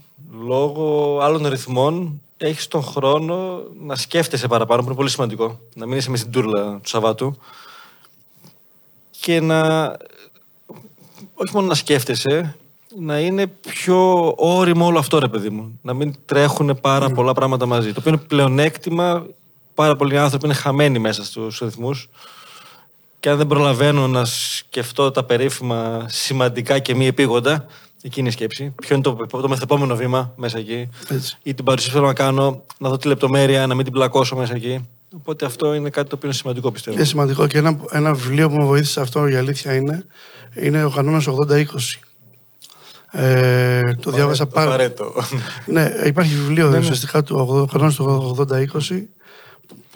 [0.45, 5.61] λόγω άλλων ρυθμών, έχεις τον χρόνο να σκέφτεσαι παραπάνω, που είναι πολύ σημαντικό.
[5.75, 7.37] Να μην είσαι με στην τούρλα του Σαββάτου.
[9.11, 9.87] Και να.
[11.35, 12.57] Όχι μόνο να σκέφτεσαι,
[12.99, 15.79] να είναι πιο όριμο όλο αυτό, ρε παιδί μου.
[15.83, 17.15] Να μην τρέχουν πάρα mm.
[17.15, 17.93] πολλά πράγματα μαζί.
[17.93, 19.27] Το οποίο είναι πλεονέκτημα.
[19.75, 22.09] Πάρα πολλοί άνθρωποι είναι χαμένοι μέσα στους ρυθμούς.
[23.21, 27.67] Και αν δεν προλαβαίνω να σκεφτώ τα περίφημα σημαντικά και μη επίγοντα,
[28.03, 28.75] Εκείνη η σκέψη.
[28.83, 30.89] Ποιο είναι το, το μεθεπόμενο βήμα μέσα εκεί.
[31.09, 31.39] Έτσι.
[31.43, 34.37] Ή την παρουσία που θέλω να κάνω, να δω τη λεπτομέρεια, να μην την πλακώσω
[34.37, 34.89] μέσα εκεί.
[35.17, 36.97] Οπότε αυτό είναι κάτι το οποίο είναι σημαντικό πιστεύω.
[36.97, 40.07] Είναι σημαντικό και ένα, ένα βιβλίο που με βοήθησε αυτό η αλήθεια είναι,
[40.55, 41.65] είναι ο κανόνα 80-20.
[43.11, 44.93] Ε, το διάβασα πάρα
[45.67, 46.79] ναι, υπάρχει βιβλίο ναι, ναι.
[46.79, 49.03] ουσιαστικά του κανόνα του 80-20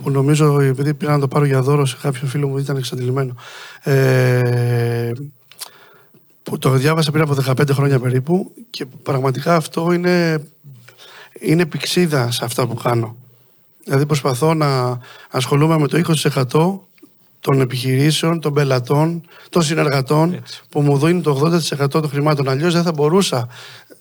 [0.02, 3.34] που νομίζω επειδή πήρα να το πάρω για δώρο σε κάποιον φίλο μου ήταν εξαντλημένο.
[3.82, 5.12] Ε,
[6.46, 10.44] που το διάβασα πριν από 15 χρόνια περίπου και πραγματικά αυτό είναι,
[11.40, 13.16] είναι πηξίδα σε αυτά που κάνω.
[13.84, 14.98] Δηλαδή προσπαθώ να
[15.30, 16.78] ασχολούμαι με το 20%
[17.40, 22.48] των επιχειρήσεων, των πελατών, των συνεργατών που μου δίνουν το 80% των χρημάτων.
[22.48, 23.48] Αλλιώς δεν θα μπορούσα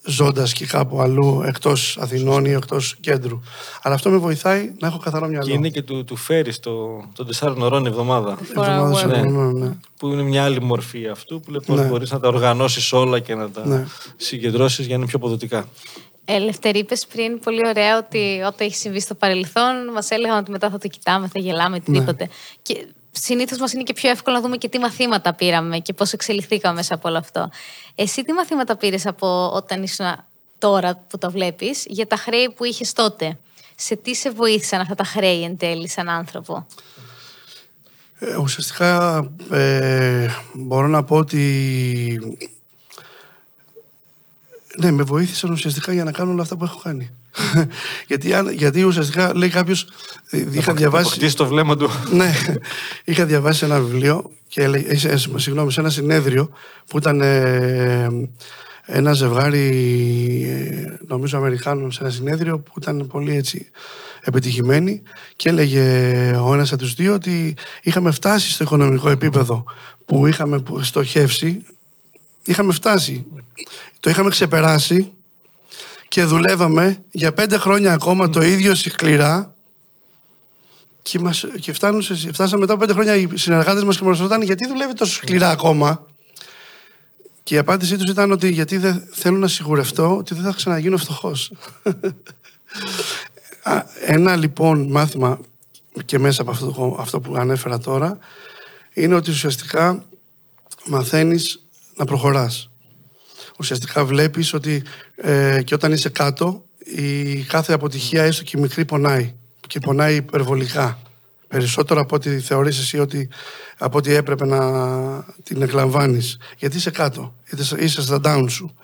[0.05, 3.39] ζώντας και κάπου αλλού εκτός Αθηνών ή εκτός κέντρου.
[3.81, 5.45] Αλλά αυτό με βοηθάει να έχω καθαρό μυαλό.
[5.45, 8.37] Και είναι και του, του φέρει το, το 4 ωρών εβδομάδα.
[8.41, 9.51] Εβδομάδα ναι.
[9.51, 9.77] ναι.
[9.97, 11.87] Που είναι μια άλλη μορφή αυτού που λέει ναι.
[11.87, 13.85] μπορείς να τα οργανώσεις όλα και να τα ναι.
[14.15, 15.67] συγκεντρώσεις για να είναι πιο αποδοτικά.
[16.25, 20.69] Ελευθερή, είπες πριν πολύ ωραία ότι όταν έχει συμβεί στο παρελθόν, μας έλεγαν ότι μετά
[20.69, 22.23] θα το κοιτάμε, θα γελάμε, οτιδήποτε.
[22.23, 22.29] Ναι.
[22.61, 22.87] Και
[23.19, 26.75] συνήθως μας είναι και πιο εύκολο να δούμε και τι μαθήματα πήραμε και πώς εξελιχθήκαμε
[26.75, 27.49] μέσα από όλο αυτό.
[27.95, 30.05] Εσύ τι μαθήματα πήρες από όταν ήσουν
[30.57, 33.37] τώρα που το βλέπεις για τα χρέη που είχες τότε;
[33.75, 36.65] Σε τι σε βοήθησαν αυτά τα χρέη εν τέλει σαν άνθρωπο;
[38.19, 39.19] Ε, ουσιαστικά
[39.51, 42.37] ε, μπορώ να πω ότι
[44.77, 47.11] ναι, με βοήθησαν ουσιαστικά για να κάνω όλα αυτά που έχω κάνει.
[48.07, 49.87] γιατί, γιατί ουσιαστικά λέει κάποιος.
[50.29, 51.35] Ε, είχα διαβάσει.
[51.35, 51.89] το βλέμμα του.
[52.17, 52.31] ναι,
[53.03, 56.49] είχα διαβάσει ένα βιβλίο και έλεγε, ε, ε, συγγνώμη, σε ένα συνέδριο
[56.87, 57.21] που ήταν
[58.85, 59.67] ένα ζευγάρι,
[61.07, 63.69] νομίζω Αμερικάνων, σε ένα συνέδριο που ήταν πολύ έτσι
[64.21, 65.01] επιτυχημένοι
[65.35, 65.81] και έλεγε
[66.41, 69.63] ο ένας από τους δύο ότι είχαμε φτάσει στο οικονομικό επίπεδο
[70.05, 71.65] που είχαμε στοχεύσει,
[72.45, 73.25] είχαμε φτάσει.
[73.99, 75.14] Το είχαμε ξεπεράσει
[76.07, 79.55] και δουλεύαμε για πέντε χρόνια ακόμα το ίδιο σκληρά.
[81.01, 82.01] Και, μας, και φτάνουν,
[82.31, 85.49] φτάσαμε μετά από πέντε χρόνια οι συνεργάτες μας και μας ρωτάνε γιατί δουλεύει τόσο σκληρά
[85.49, 86.05] ακόμα;
[87.43, 90.97] Και η απάντησή τους ήταν ότι γιατί δεν θέλω να σιγουρευτώ ότι δεν θα ξαναγίνω
[90.97, 91.51] φτωχός.
[94.05, 95.39] Ένα λοιπόν μάθημα
[96.05, 98.17] και μέσα από αυτό, αυτό που ανέφερα τώρα
[98.93, 100.05] είναι ότι ουσιαστικά
[100.85, 102.69] μαθαίνεις να προχωράς
[103.59, 104.83] ουσιαστικά βλέπεις ότι
[105.15, 109.33] ε, και όταν είσαι κάτω η κάθε αποτυχία έστω και μικρή πονάει
[109.67, 110.99] και πονάει υπερβολικά.
[111.47, 113.29] Περισσότερο από ό,τι θεωρείς εσύ ότι
[113.77, 114.59] από ό,τι έπρεπε να
[115.43, 116.37] την εκλαμβάνεις.
[116.57, 117.35] Γιατί είσαι κάτω,
[117.79, 118.75] είσαι στα down σου.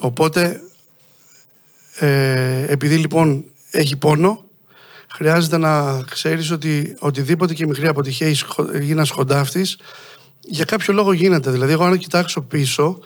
[0.00, 0.60] Οπότε
[1.98, 4.44] ε, επειδή λοιπόν έχει πόνο
[5.14, 8.28] χρειάζεται να ξέρεις ότι οτιδήποτε και μικρή αποτυχία
[8.80, 9.78] γίνει σχοντάφτης
[10.40, 11.50] για κάποιο λόγο γίνεται.
[11.50, 12.98] Δηλαδή, εγώ αν κοιτάξω πίσω,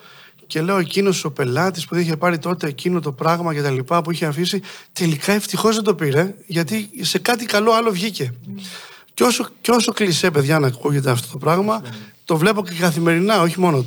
[0.49, 4.03] και λέω εκείνος ο πελάτης που είχε πάρει τότε εκείνο το πράγμα και τα λοιπά
[4.03, 8.35] που είχε αφήσει, τελικά ευτυχώς δεν το πήρε, γιατί σε κάτι καλό άλλο βγήκε.
[8.35, 8.61] Mm.
[9.15, 11.89] Και, όσο, και όσο κλεισέ, παιδιά, να ακούγεται αυτό το πράγμα, mm.
[12.25, 13.83] το βλέπω και καθημερινά, όχι μόνο ε,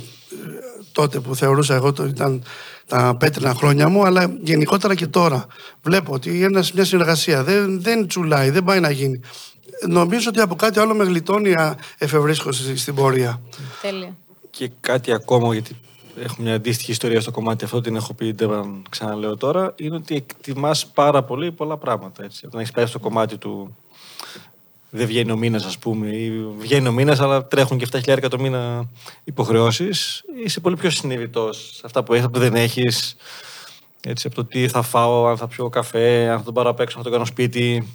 [0.92, 2.42] τότε που θεωρούσα εγώ ότι ήταν
[2.86, 5.46] τα πέτρινα χρόνια μου, αλλά γενικότερα και τώρα.
[5.82, 9.20] Βλέπω ότι ένας, μια συνεργασία δεν, δεν τσουλάει, δεν πάει να γίνει.
[9.88, 11.54] Νομίζω ότι από κάτι άλλο με γλιτώνει
[11.98, 13.40] εφευρίσκω στην πορεία.
[13.82, 14.16] Τέλεια.
[14.50, 15.76] Και κάτι ακόμα, γιατί
[16.16, 20.14] έχω μια αντίστοιχη ιστορία στο κομμάτι αυτό, την έχω πει, δεν ξαναλέω τώρα, είναι ότι
[20.14, 22.24] εκτιμάς πάρα πολύ πολλά πράγματα.
[22.24, 22.46] Έτσι.
[22.46, 23.76] Όταν έχεις πάει στο κομμάτι του
[24.90, 28.38] δεν βγαίνει ο μήνας, ας πούμε, ή βγαίνει ο μήνας, αλλά τρέχουν και 7.000 το
[28.38, 28.88] μήνα
[29.24, 33.16] υποχρεώσεις, είσαι πολύ πιο συνειδητός σε αυτά που έχεις, που δεν έχεις.
[34.04, 36.80] Έτσι, από το τι θα φάω, αν θα πιω καφέ, αν θα τον πάρω απ'
[36.80, 37.88] έξω, αν θα τον κάνω σπίτι.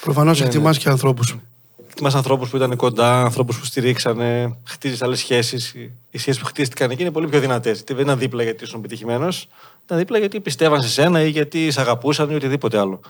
[0.00, 0.82] Προφανώς ναι, εκτιμάς ναι.
[0.82, 1.36] και ανθρώπους
[1.90, 5.74] εκτιμά ανθρώπους που ήταν κοντά, ανθρώπους που στηρίξανε, χτίζεις άλλες σχέσεις.
[6.10, 7.82] Οι σχέσεις που χτίστηκαν εκεί είναι πολύ πιο δυνατές.
[7.82, 9.48] Δεν ήταν δίπλα γιατί ήσουν επιτυχημένος,
[9.84, 13.00] ήταν δίπλα γιατί πιστεύαν σε σένα ή γιατί σε αγαπούσαν ή οτιδήποτε άλλο.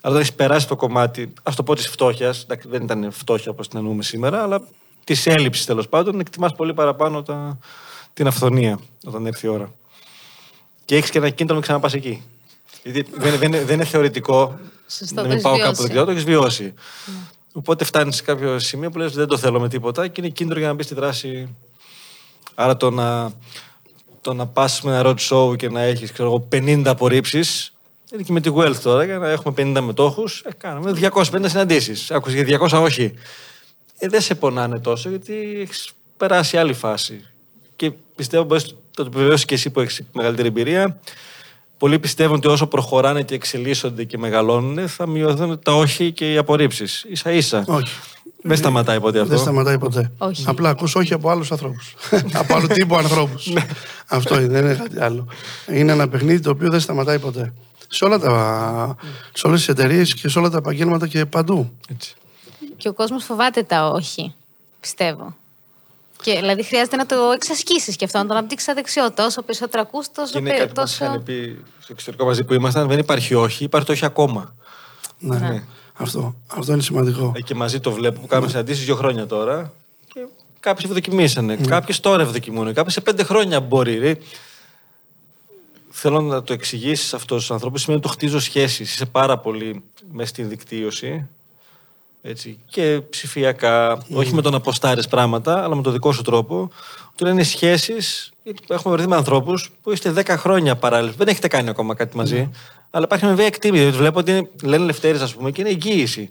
[0.00, 3.68] Αλλά όταν έχεις περάσει το κομμάτι, ας το πω της φτώχειας, δεν ήταν φτώχεια όπως
[3.68, 4.62] την εννοούμε σήμερα, αλλά
[5.04, 7.58] της έλλειψης τέλος πάντων, εκτιμάς πολύ παραπάνω τα,
[8.12, 9.72] την αυθονία όταν έρθει η ώρα.
[10.84, 12.22] Και έχεις και ένα κίνητρο να ξαναπάς εκεί.
[12.82, 14.58] Γιατί δεν, δεν, δεν είναι θεωρητικό
[14.88, 15.94] Σωστό, να το μην πάω έχεις κάπου βιώσει.
[15.94, 16.74] δεν το έχεις βιώσει.
[17.52, 20.58] Οπότε φτάνει σε κάποιο σημείο που λες δεν το θέλω με τίποτα και είναι κίνητρο
[20.58, 21.56] για να μπεις στη δράση.
[22.54, 23.32] Άρα το να,
[24.20, 26.12] το να πας με ένα road show και να έχεις
[26.52, 27.72] 50 απορρίψεις.
[28.12, 30.40] Είναι και με τη Wealth τώρα, για να έχουμε 50 μετόχους.
[30.40, 32.10] Ε, κάνουμε 250 συναντήσεις.
[32.10, 33.14] Άκουσες για 200 όχι.
[33.98, 37.24] Ε, δεν σε πονάνε τόσο γιατί έχεις περάσει άλλη φάση.
[37.76, 41.00] Και πιστεύω μπορείς να το επιβεβαιώσεις και εσύ που έχεις μεγαλύτερη εμπειρία.
[41.82, 46.36] Πολλοί πιστεύουν ότι όσο προχωράνε και εξελίσσονται και μεγαλώνουν, θα μειωθούν τα όχι και οι
[46.36, 47.06] απορρίψεις.
[47.12, 47.64] σα ίσα.
[47.66, 47.94] Όχι.
[48.42, 49.30] Δεν σταματάει ποτέ αυτό.
[49.30, 50.12] Δεν σταματάει ποτέ.
[50.18, 50.44] Όχι.
[50.46, 51.94] Απλά ακούς όχι από άλλους ανθρώπους.
[52.40, 53.46] από άλλου τύπου ανθρώπους.
[53.46, 53.66] Ναι.
[54.06, 55.26] Αυτό είναι, δεν είναι κάτι άλλο.
[55.66, 57.52] Είναι ένα παιχνίδι το οποίο δεν σταματάει ποτέ.
[57.88, 58.96] Σε, όλα τα,
[59.32, 61.72] σε όλες τις εταιρείες και σε όλα τα επαγγέλματα και παντού.
[61.88, 62.14] Έτσι.
[62.76, 64.34] Και ο κόσμος φοβάται τα όχι.
[64.80, 65.36] Πιστεύω.
[66.22, 69.24] Και δηλαδή χρειάζεται να το εξασκήσεις και αυτό, να το αναπτύξεις σαν δεξιότητα.
[69.26, 70.38] Όσο περισσότερο ακούς, Και τόσο.
[70.38, 71.04] είναι πε- κάτι που μας τόσο...
[71.04, 72.88] είχαν πει στο εξωτερικό μαζί που ήμασταν.
[72.88, 74.54] Δεν υπάρχει όχι, υπάρχει το όχι ακόμα.
[75.18, 75.38] Ναι.
[75.38, 75.62] Ναι.
[75.94, 77.32] Αυτό, αυτό είναι σημαντικό.
[77.36, 79.72] Ε, Και μαζί το βλέπω που κάνουμε συναντήσεις δύο χρόνια τώρα.
[80.14, 80.20] Και
[80.60, 81.54] κάποιοι ευδοκιμήσανε.
[81.56, 81.66] Ναι.
[81.66, 82.72] Κάποιοι τώρα ευδοκιμούν.
[82.74, 83.98] Κάποιοι σε πέντε χρόνια μπορεί.
[83.98, 84.14] Ρε.
[85.90, 87.80] Θέλω να το εξηγήσεις αυτό στους ανθρώπους.
[87.80, 88.92] Σημαίνει ότι το χτίζω σχέσεις.
[88.92, 91.28] Είσαι πάρα πολύ μέσα στην δικτύωση.
[92.24, 96.70] Έτσι, και ψηφιακά, όχι με το να αποστάρει πράγματα, αλλά με το δικό σου τρόπο.
[97.16, 98.32] Του λένε σχέσεις.
[98.68, 101.12] Έχουμε βρεθεί με ανθρώπους που είστε 10 χρόνια παράλληλα.
[101.16, 102.50] Δεν έχετε κάνει ακόμα κάτι μαζί.
[102.90, 103.82] Αλλά υπάρχει μια βία εκτίμηση.
[103.82, 106.30] Δηλαδή, βλέπω ότι είναι, λένε Λευτέρης, ας πούμε, και είναι εγγύηση.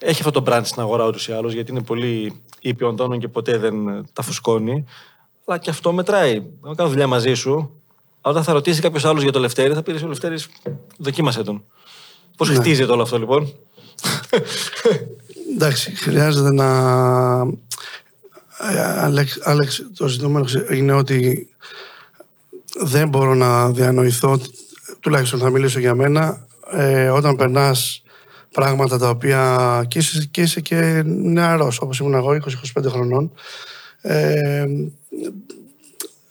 [0.00, 3.28] Έχει αυτό το brand στην αγορά ούτως ή άλλως, γιατί είναι πολύ ήπιον τόνων και
[3.28, 4.84] ποτέ δεν ε, τα φουσκώνει.
[5.44, 6.42] Αλλά και αυτό μετράει.
[6.66, 7.80] Αν κάνω δουλειά μαζί σου,
[8.20, 10.48] όταν θα ρωτήσει κάποιος άλλος για το Λευτέρη, θα πει ο Λευτέρης,
[10.98, 11.64] δοκίμασε τον.
[12.36, 12.54] Πώς Ναι.
[12.54, 13.52] χτίζεται όλο αυτό λοιπόν;
[15.54, 16.66] Εντάξει, χρειάζεται να.
[18.70, 21.48] Ε, Άλεξ, Άλεξ, το ζητούμενο είναι ότι
[22.80, 24.40] δεν μπορώ να διανοηθώ,
[25.00, 28.02] τουλάχιστον θα μιλήσω για μένα, ε, όταν περνάς
[28.52, 33.32] πράγματα τα οποία και είσαι και, είσαι και νεαρός, όπως ήμουν εγώ, 20-25 χρονών,
[34.00, 34.64] ε,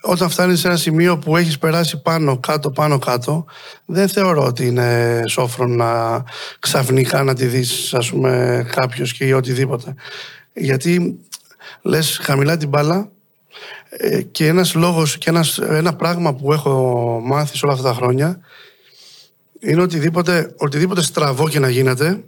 [0.01, 3.45] όταν φτάνεις σε ένα σημείο που έχεις περάσει πάνω, κάτω, πάνω, κάτω,
[3.85, 6.23] δεν θεωρώ ότι είναι σόφρον να
[6.59, 9.95] ξαφνικά να τη δεις, ας πούμε, κάποιος και ή οτιδήποτε.
[10.53, 11.19] Γιατί
[11.81, 13.09] λες χαμηλά την μπάλα
[13.89, 17.95] ε, και ένας λόγος και ένας, ένα πράγμα που έχω μάθει σε όλα αυτά τα
[17.95, 18.39] χρόνια
[19.59, 22.23] είναι οτιδήποτε, οτιδήποτε στραβό και να γίνεται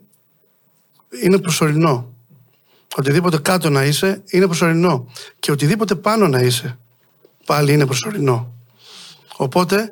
[1.24, 2.14] είναι προσωρινό.
[2.96, 5.12] Οτιδήποτε κάτω να είσαι είναι προσωρινό.
[5.40, 6.78] Και οτιδήποτε πάνω να είσαι
[7.52, 8.54] πάλι είναι προσωρινό.
[9.36, 9.92] Οπότε,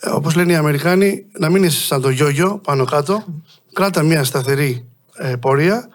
[0.00, 3.24] ε, όπως λένε οι Αμερικάνοι, να μην είσαι σαν το γιόγιο πάνω κάτω,
[3.72, 5.88] κράτα μια σταθερή ε, πορεία,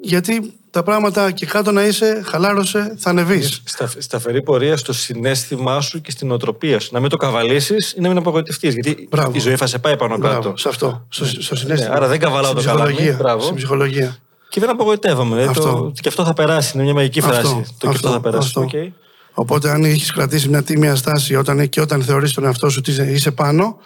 [0.00, 3.62] γιατί τα πράγματα και κάτω να είσαι, χαλάρωσε, θα ανεβείς.
[3.64, 6.88] Στα, σταθερή πορεία στο συναίσθημά σου και στη νοοτροπία σου.
[6.92, 8.74] Να μην το καβαλήσεις ή να μην απογοητευτείς.
[8.74, 9.30] Γιατί Μπράβο.
[9.34, 10.56] η ζωή θα σε πάει πάνω Μπράβο, κάτω.
[10.56, 11.90] σε αυτό, στο, στο συναίσθημα.
[11.90, 12.86] Ναι, άρα δεν καβαλάω Στην το καλάμι.
[12.92, 13.42] ψυχολογία, Μπράβο.
[13.42, 14.16] Στην ψυχολογία.
[14.48, 15.42] Και δεν απογοητεύομαι.
[15.44, 15.62] Αυτό.
[15.62, 16.72] Το, και αυτό θα περάσει.
[16.74, 17.38] Είναι μια μαγική φράση.
[17.38, 18.46] Αυτό, το και αυτό θα περάσει.
[18.46, 18.60] αυτό.
[18.60, 18.92] Οκ.
[19.40, 22.90] Οπότε, αν έχεις κρατήσει μια τίμια στάση όταν, και όταν θεωρείς τον εαυτό σου ότι
[22.90, 23.78] είσαι- είσαι πάνω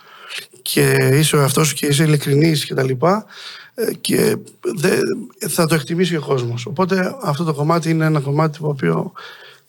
[0.63, 3.25] και είσαι ο εαυτός σου και είσαι ειλικρινής και τα λοιπά,
[3.75, 4.97] ε, και δε,
[5.49, 6.67] θα το εκτιμήσει ο κόσμος.
[6.67, 9.13] Οπότε, αυτό το κομμάτι είναι ένα κομμάτι το οποίο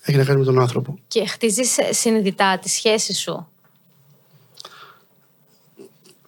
[0.02, 0.98] έχει να κάνει με τον άνθρωπο.
[1.08, 3.48] Και χτίζεις συνειδητά τη σχέση σου;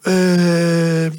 [0.07, 1.09] Ε,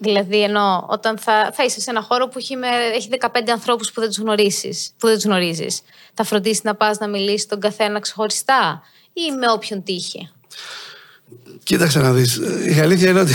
[0.00, 3.92] Δηλαδή, ενώ όταν θα, θα είσαι σε ένα χώρο που έχει, με, έχει 15 ανθρώπους
[3.92, 5.80] που δεν τους γνωρίσει, που δεν τους γνωρίζεις,
[6.14, 8.82] θα φροντίσεις να πας να μιλήσεις τον καθένα ξεχωριστά
[9.12, 10.30] ή με όποιον τύχει;
[11.62, 12.40] κοίταξε να δεις.
[12.76, 13.32] Η αλήθεια είναι ότι...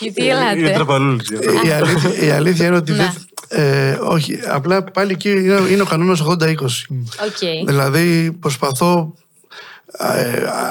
[0.00, 0.70] Γιατί Είναι γελάτε.
[0.74, 1.22] τραπαλούλη.
[1.66, 2.90] η, αλήθεια, η αλήθεια είναι ότι...
[2.92, 2.96] Ναι.
[2.96, 6.52] δεν- ε, όχι, απλά πάλι εκεί είναι, είναι ο κανόνας 80-20.
[6.54, 7.66] Οκ.
[7.66, 9.29] Δηλαδή προσπαθώ ε,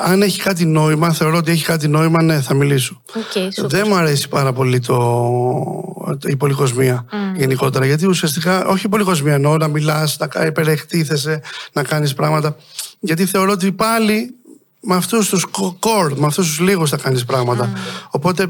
[0.04, 3.02] αν έχει κάτι νόημα, θεωρώ ότι έχει κάτι νόημα, ναι, θα μιλήσω.
[3.16, 3.70] Οκ, σούπερ.
[3.70, 7.06] Δεν μου αρέσει πάρα πολύ το, η πολυκοσμία
[7.36, 7.86] γενικότερα.
[7.86, 11.42] Γιατί ουσιαστικά, όχι η πολυκοσμία εννοώ να μιλάς, να κα- υπερεκτίθεσαι,
[11.74, 12.56] να κάνεις πράγματα.
[13.00, 14.34] Γιατί θεωρώ ότι πάλι
[14.82, 15.46] με αυτούς τους
[15.80, 17.70] core, με αυτούς τους λίγους θα κάνεις πράγματα.
[18.10, 18.44] Οπότε.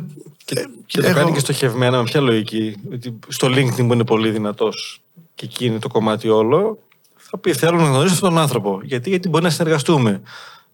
[0.56, 4.04] ε, Και το έχω- κάνει και στοχευμένα με ποια λογική; Ότι στο LinkedIn που είναι
[4.06, 5.02] πολύ δυνατός
[5.36, 6.78] και εκεί είναι το κομμάτι όλο,
[7.16, 8.80] θα πει: Θέλω να γνωρίσω αυτόν τον άνθρωπο.
[8.84, 10.22] Γιατί, γιατί μπορεί να συνεργαστούμε.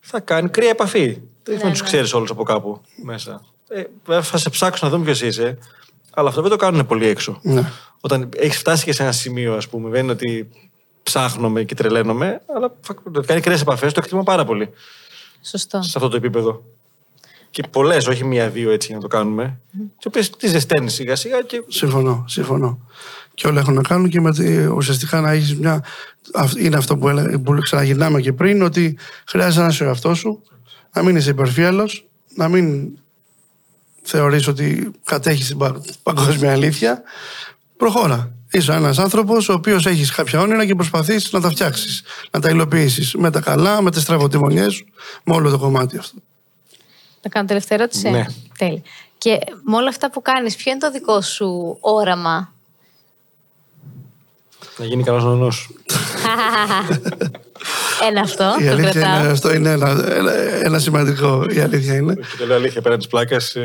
[0.08, 1.22] Θα κάνει κρύα επαφή.
[1.44, 1.88] Δεν θα Ναι, τους ναι.
[1.88, 3.42] ξέρεις όλους από κάπου μέσα.
[3.68, 5.58] Ε, βέβαια θα σε ψάξουν να δουν ποιος είσαι.
[6.14, 7.40] Αλλά αυτό δεν το κάνουν πολύ έξω.
[7.42, 7.72] Ναι.
[8.02, 10.50] Όταν έχεις φτάσει και σε ένα σημείο, ας πούμε, δεν είναι ότι
[11.04, 14.70] ψάχνομαι και τρελαίνομαι, αλλά θα το κάνει κρύες επαφές, το εκτιμώ πάρα πολύ
[15.42, 15.82] Σωστό.
[15.82, 16.64] σε αυτό το επίπεδο.
[17.50, 19.60] και πολλές, όχι μία-δύο έτσι για να το κάνουμε.
[19.72, 21.64] Τις οποίες τις ζεσταίνεις σιγά-σιγά και.
[21.68, 22.80] Συμφωνώ, συμφωνώ.
[23.36, 25.84] Και όλα έχουν να κάνουν και με τη- ουσιαστικά να έχεις μια.
[26.34, 30.18] αυ- Είναι αυτό που, έλα- που ξαναγυρνάμε και πριν, ότι χρειάζεται να είσαι ο εαυτός
[30.18, 30.42] σου,
[30.94, 31.90] να μην είσαι υπερφύαλο,
[32.36, 32.90] να μην
[34.02, 37.02] θεωρείς ότι κατέχεις την πα- παγκόσμια αλήθεια.
[37.78, 38.30] Προχώρα.
[38.52, 42.50] Είσαι ένας άνθρωπος ο οποίος έχεις κάποια όνειρα και προσπαθείς να τα φτιάξεις, να τα
[42.50, 44.86] υλοποιήσεις με τα καλά, με τις στραβοτημονιέ σου,
[45.24, 46.16] με όλο το κομμάτι αυτό.
[47.22, 48.26] Να κάνω τελευταία ερώτηση; Ναι.
[48.58, 48.82] Τέλεια.
[49.18, 52.54] Και με όλα αυτά που κάνεις, ποιο είναι το δικό σου όραμα.
[54.78, 55.70] Να γίνει καλό νονός.
[58.08, 59.20] Ένα αυτό, Η το αλήθεια κρατάω.
[59.20, 60.32] είναι, αυτό είναι ένα, ένα,
[60.64, 61.46] ένα σημαντικό.
[61.50, 62.14] Η αλήθεια είναι.
[62.14, 63.56] Και το λέω αλήθεια πέραν της πλάκας.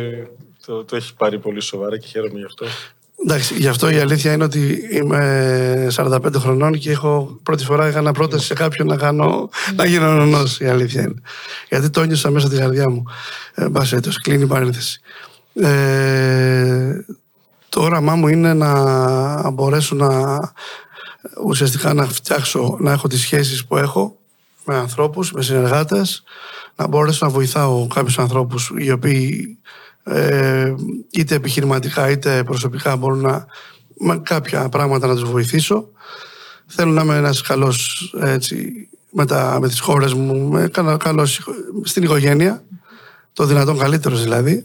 [0.66, 2.66] Το, το έχει πάρει πολύ σοβαρά και χαίρομαι γι' αυτό.
[3.26, 8.12] Εντάξει, γι' αυτό η αλήθεια είναι ότι είμαι 45 χρονών και έχω πρώτη φορά έκανα
[8.12, 11.14] πρόταση σε κάποιον να, κάνω, να γίνω νονός, η αλήθεια είναι.
[11.68, 13.02] Γιατί το νιώσα μέσα στη καρδιά μου.
[13.54, 15.00] Ε, εν πάση περιπτώσει, κλείνει η παρένθεση.
[15.54, 17.04] Ε,
[17.68, 20.08] το όραμά μου είναι να μπορέσω να
[21.44, 24.18] ουσιαστικά να φτιάξω, να έχω τις σχέσεις που έχω
[24.64, 26.22] με ανθρώπους, με συνεργάτες,
[26.76, 29.58] να μπορέσω να βοηθάω κάποιους ανθρώπους οι οποίοι
[30.04, 30.74] ε,
[31.10, 33.46] είτε επιχειρηματικά είτε προσωπικά μπορούν να
[33.98, 35.88] με κάποια πράγματα να τους βοηθήσω.
[36.66, 41.40] Θέλω να είμαι ένας καλός έτσι, με, τα, με τις χώρες μου, με, καλός, καλός
[41.82, 42.64] στην οικογένεια,
[43.32, 44.62] το δυνατόν καλύτερος δηλαδή.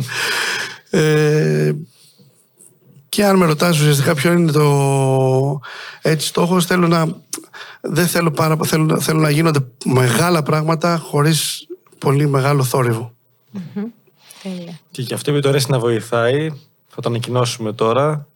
[0.90, 1.72] ε,
[3.08, 4.62] και αν με ρωτάς ουσιαστικά ποιο είναι το
[6.02, 7.16] έτσι στόχος, θέλω να,
[7.80, 11.66] δεν θέλω, πάρα, θέλω, θέλω να γίνονται μεγάλα πράγματα χωρίς
[11.98, 13.12] πολύ μεγάλο θόρυβο.
[14.42, 14.78] Τέλεια.
[14.90, 16.50] Και γι' αυτό επειδή το αρέσει να βοηθάει,
[16.88, 18.26] θα το ανακοινώσουμε τώρα.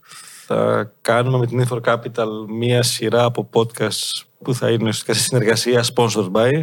[0.47, 5.23] Θα κάνουμε με την Infor Capital μία σειρά από podcast που θα είναι ουσιαστικά σε
[5.23, 6.63] συνεργασία sponsored by.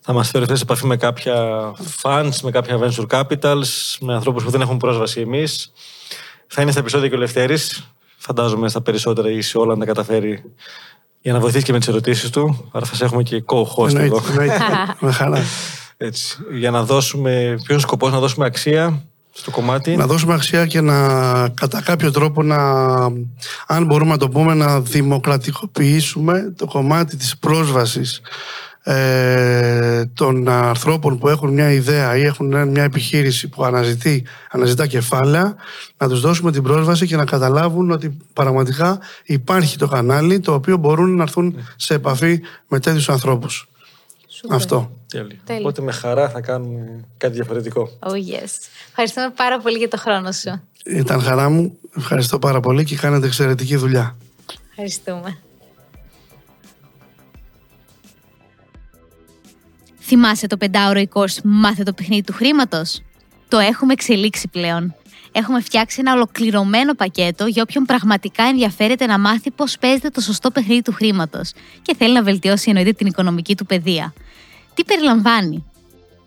[0.00, 1.34] Θα μας φέρει σε επαφή με κάποια
[2.02, 5.72] funds, με κάποια venture capitals, με ανθρώπους που δεν έχουν πρόσβαση εμείς.
[6.46, 7.93] Θα είναι στα επεισόδια και ο Λευτέρης.
[8.26, 10.42] Φαντάζομαι στα περισσότερα ή σε όλα να τα καταφέρει
[11.20, 12.70] για να βοηθήσει και με τις ερωτήσεις του.
[12.72, 13.98] Άρα θα σε έχουμε και co-host εδώ.
[13.98, 14.58] Εννοείται, εννοείται.
[15.00, 15.38] με χαρά.
[15.96, 19.02] Έτσι, για να δώσουμε, ποιος είναι ο σκοπός, να δώσουμε αξία
[19.32, 19.96] στο κομμάτι.
[19.96, 20.98] να δώσουμε αξία και να
[21.48, 22.56] κατά κάποιο τρόπο να,
[23.66, 28.20] αν μπορούμε να το πούμε, να δημοκρατικοποιήσουμε το κομμάτι της πρόσβασης
[28.86, 35.56] ε, των ανθρώπων που έχουν μια ιδέα ή έχουν μια επιχείρηση που αναζητεί, αναζητά κεφάλαια,
[35.96, 40.76] να τους δώσουμε την πρόσβαση και να καταλάβουν ότι πραγματικά υπάρχει το κανάλι το οποίο
[40.76, 43.68] μπορούν να έρθουν σε επαφή με τέτοιους ανθρώπους.
[44.48, 44.90] Αυτό.
[45.08, 45.36] Τέλεια.
[45.44, 45.62] Τέλεια.
[45.62, 47.90] Οπότε με χαρά θα κάνουμε κάτι διαφορετικό.
[47.98, 48.50] Oh yes.
[48.88, 50.60] Ευχαριστούμε πάρα πολύ για το χρόνο σου.
[50.84, 51.78] Ήταν χαρά μου.
[51.96, 54.16] Ευχαριστώ πάρα πολύ και κάνετε εξαιρετική δουλειά.
[54.70, 55.38] Ευχαριστούμε.
[60.06, 63.02] Θυμάσαι το πεντάωρος η course «Μάθε το παιχνίδι του χρήματος»?
[63.48, 64.94] Το έχουμε εξελίξει πλέον.
[65.32, 70.50] Έχουμε φτιάξει ένα ολοκληρωμένο πακέτο για όποιον πραγματικά ενδιαφέρεται να μάθει πώς παίζεται το σωστό
[70.50, 71.52] παιχνίδι του χρήματος
[71.82, 74.14] και θέλει να βελτιώσει εννοείται την οικονομική του παιδεία.
[74.74, 75.64] Τι περιλαμβάνει;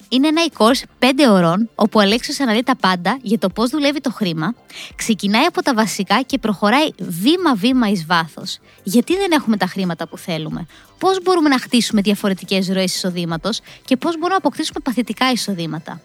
[0.10, 4.02] Είναι ένα e-course 5 ωρών, όπου ο Αλέξιος αναλύει τα πάντα για το πώς δουλεύει
[4.02, 4.56] το χρήμα,
[4.96, 8.60] ξεκινάει από τα βασικά και προχωράει βήμα-βήμα εις βάθος.
[8.84, 10.66] Γιατί δεν έχουμε τα χρήματα που θέλουμε,
[10.98, 16.02] πώς μπορούμε να χτίσουμε διαφορετικές ροές εισοδήματος και πώς μπορούμε να αποκτήσουμε παθητικά εισοδήματα;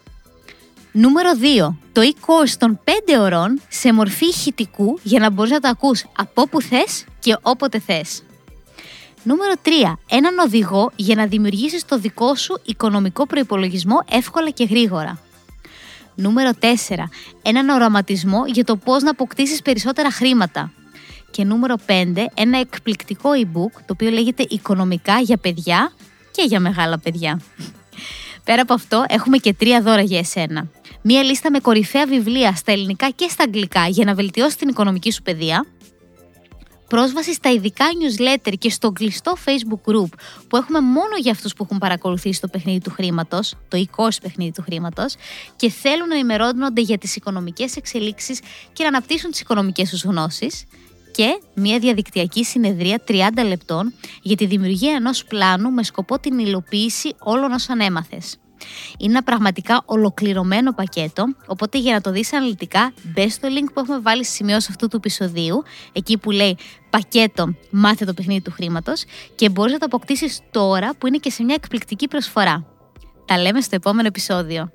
[0.93, 1.75] Νούμερο 2.
[1.93, 2.91] Το e-course των 5
[3.21, 7.79] ωρών σε μορφή ηχητικού για να μπορείς να το ακούς από όπου θες και όποτε
[7.79, 8.23] θες.
[9.25, 9.69] Νούμερο 3.
[10.11, 15.19] Έναν οδηγό για να δημιουργήσεις το δικό σου οικονομικό προϋπολογισμό εύκολα και γρήγορα.
[16.15, 16.67] Νούμερο 4.
[17.43, 20.73] Έναν οραματισμό για το πώς να αποκτήσεις περισσότερα χρήματα.
[21.31, 22.25] Και νούμερο 5.
[22.35, 25.93] Ένα εκπληκτικό e-book το οποίο λέγεται Οικονομικά για παιδιά
[26.31, 27.41] και για μεγάλα παιδιά.
[28.45, 30.69] Πέρα από αυτό, έχουμε και τρία δώρα για εσένα.
[31.03, 35.13] Μία λίστα με κορυφαία βιβλία στα ελληνικά και στα αγγλικά για να βελτιώσεις την οικονομική
[35.13, 35.67] σου παιδεία.
[36.93, 40.09] Πρόσβαση στα ειδικά newsletter και στο κλειστό Facebook group
[40.49, 44.53] που έχουμε μόνο για αυτούς που έχουν παρακολουθήσει το παιχνίδι του χρήματος, το e-course παιχνίδι
[44.53, 45.15] του χρήματος
[45.57, 48.41] και θέλουν να ενημερώνονται για τις οικονομικές εξελίξεις
[48.73, 50.65] και να αναπτύσσουν τις οικονομικές τους γνώσεις
[51.13, 53.15] και μια διαδικτυακή συνεδρία 30
[53.47, 58.37] λεπτών για τη δημιουργία ενός πλάνου με σκοπό την υλοποίηση όλων όσων έμαθες.
[58.99, 63.81] Είναι ένα πραγματικά ολοκληρωμένο πακέτο, οπότε για να το δεις αναλυτικά μπες στο link που
[63.81, 66.57] έχουμε βάλει στη σημειώση αυτού του επεισοδίου, εκεί που λέει
[66.91, 69.05] πακέτο μάθε το παιχνίδι του χρήματος
[69.35, 72.65] και μπορείς να το αποκτήσεις τώρα που είναι και σε μια εκπληκτική προσφορά.
[73.25, 74.71] Τα λέμε στο επόμενο επεισόδιο.